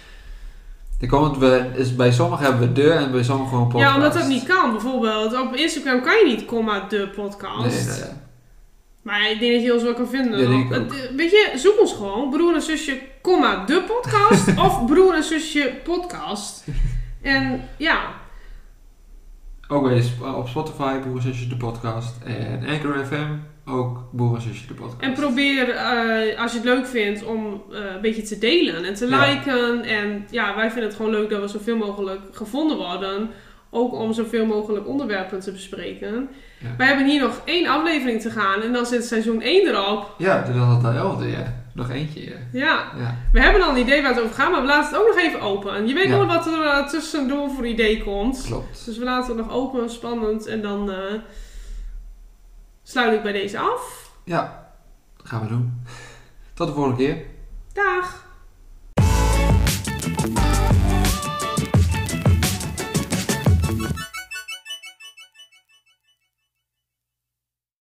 [1.07, 3.89] Komt, we, is, bij sommigen hebben we de en bij sommigen gewoon podcast.
[3.91, 4.71] Ja, omdat dat niet kan.
[4.71, 7.87] Bijvoorbeeld op Instagram kan je niet comma de podcast.
[7.87, 8.17] Nee, nee.
[9.03, 10.39] Maar ik denk dat je ons wel kan vinden.
[10.41, 12.31] Ja, denk ik Het- eh, Weet je, zoek ons gewoon.
[12.31, 14.49] Broer en zusje, comma, de podcast.
[14.67, 16.65] of broer en zusje podcast.
[17.23, 18.01] En ja,
[19.69, 22.15] Ook Sp- op Spotify, Broer en Zusje de podcast.
[22.25, 23.33] En Anchor FM,
[23.67, 25.01] ook Broer en Zusje de podcast.
[25.03, 28.95] en probeer, eh, als je het leuk vindt, om eh, een beetje te delen en
[28.95, 29.27] te Ja.
[29.31, 29.83] liken.
[29.83, 33.31] En ja, wij vinden het gewoon leuk dat we zoveel mogelijk gevonden worden.
[33.71, 36.29] Ook om zoveel mogelijk onderwerpen te bespreken.
[36.61, 36.69] Ja.
[36.79, 40.15] Wij hebben hier nog één aflevering te gaan en dan zit seizoen 1 erop.
[40.19, 41.63] Ja, toen was het de elfde, ja.
[41.75, 42.37] Nog eentje, ja.
[42.53, 43.17] Ja, ja.
[43.33, 45.25] We hebben al een idee waar het over gaat, maar we laten het ook nog
[45.25, 45.87] even open.
[45.87, 48.43] Je weet nooit wat er eh, tussendoor voor idee komt.
[48.47, 48.85] Klopt.
[48.85, 50.47] Dus we laten het nog open, spannend.
[50.47, 50.91] En dan
[52.85, 54.13] sluit ik bij deze af.
[54.25, 54.73] Ja,
[55.17, 55.83] dat gaan we doen.
[56.55, 57.27] Tot de volgende keer.
[57.73, 58.24] Dag!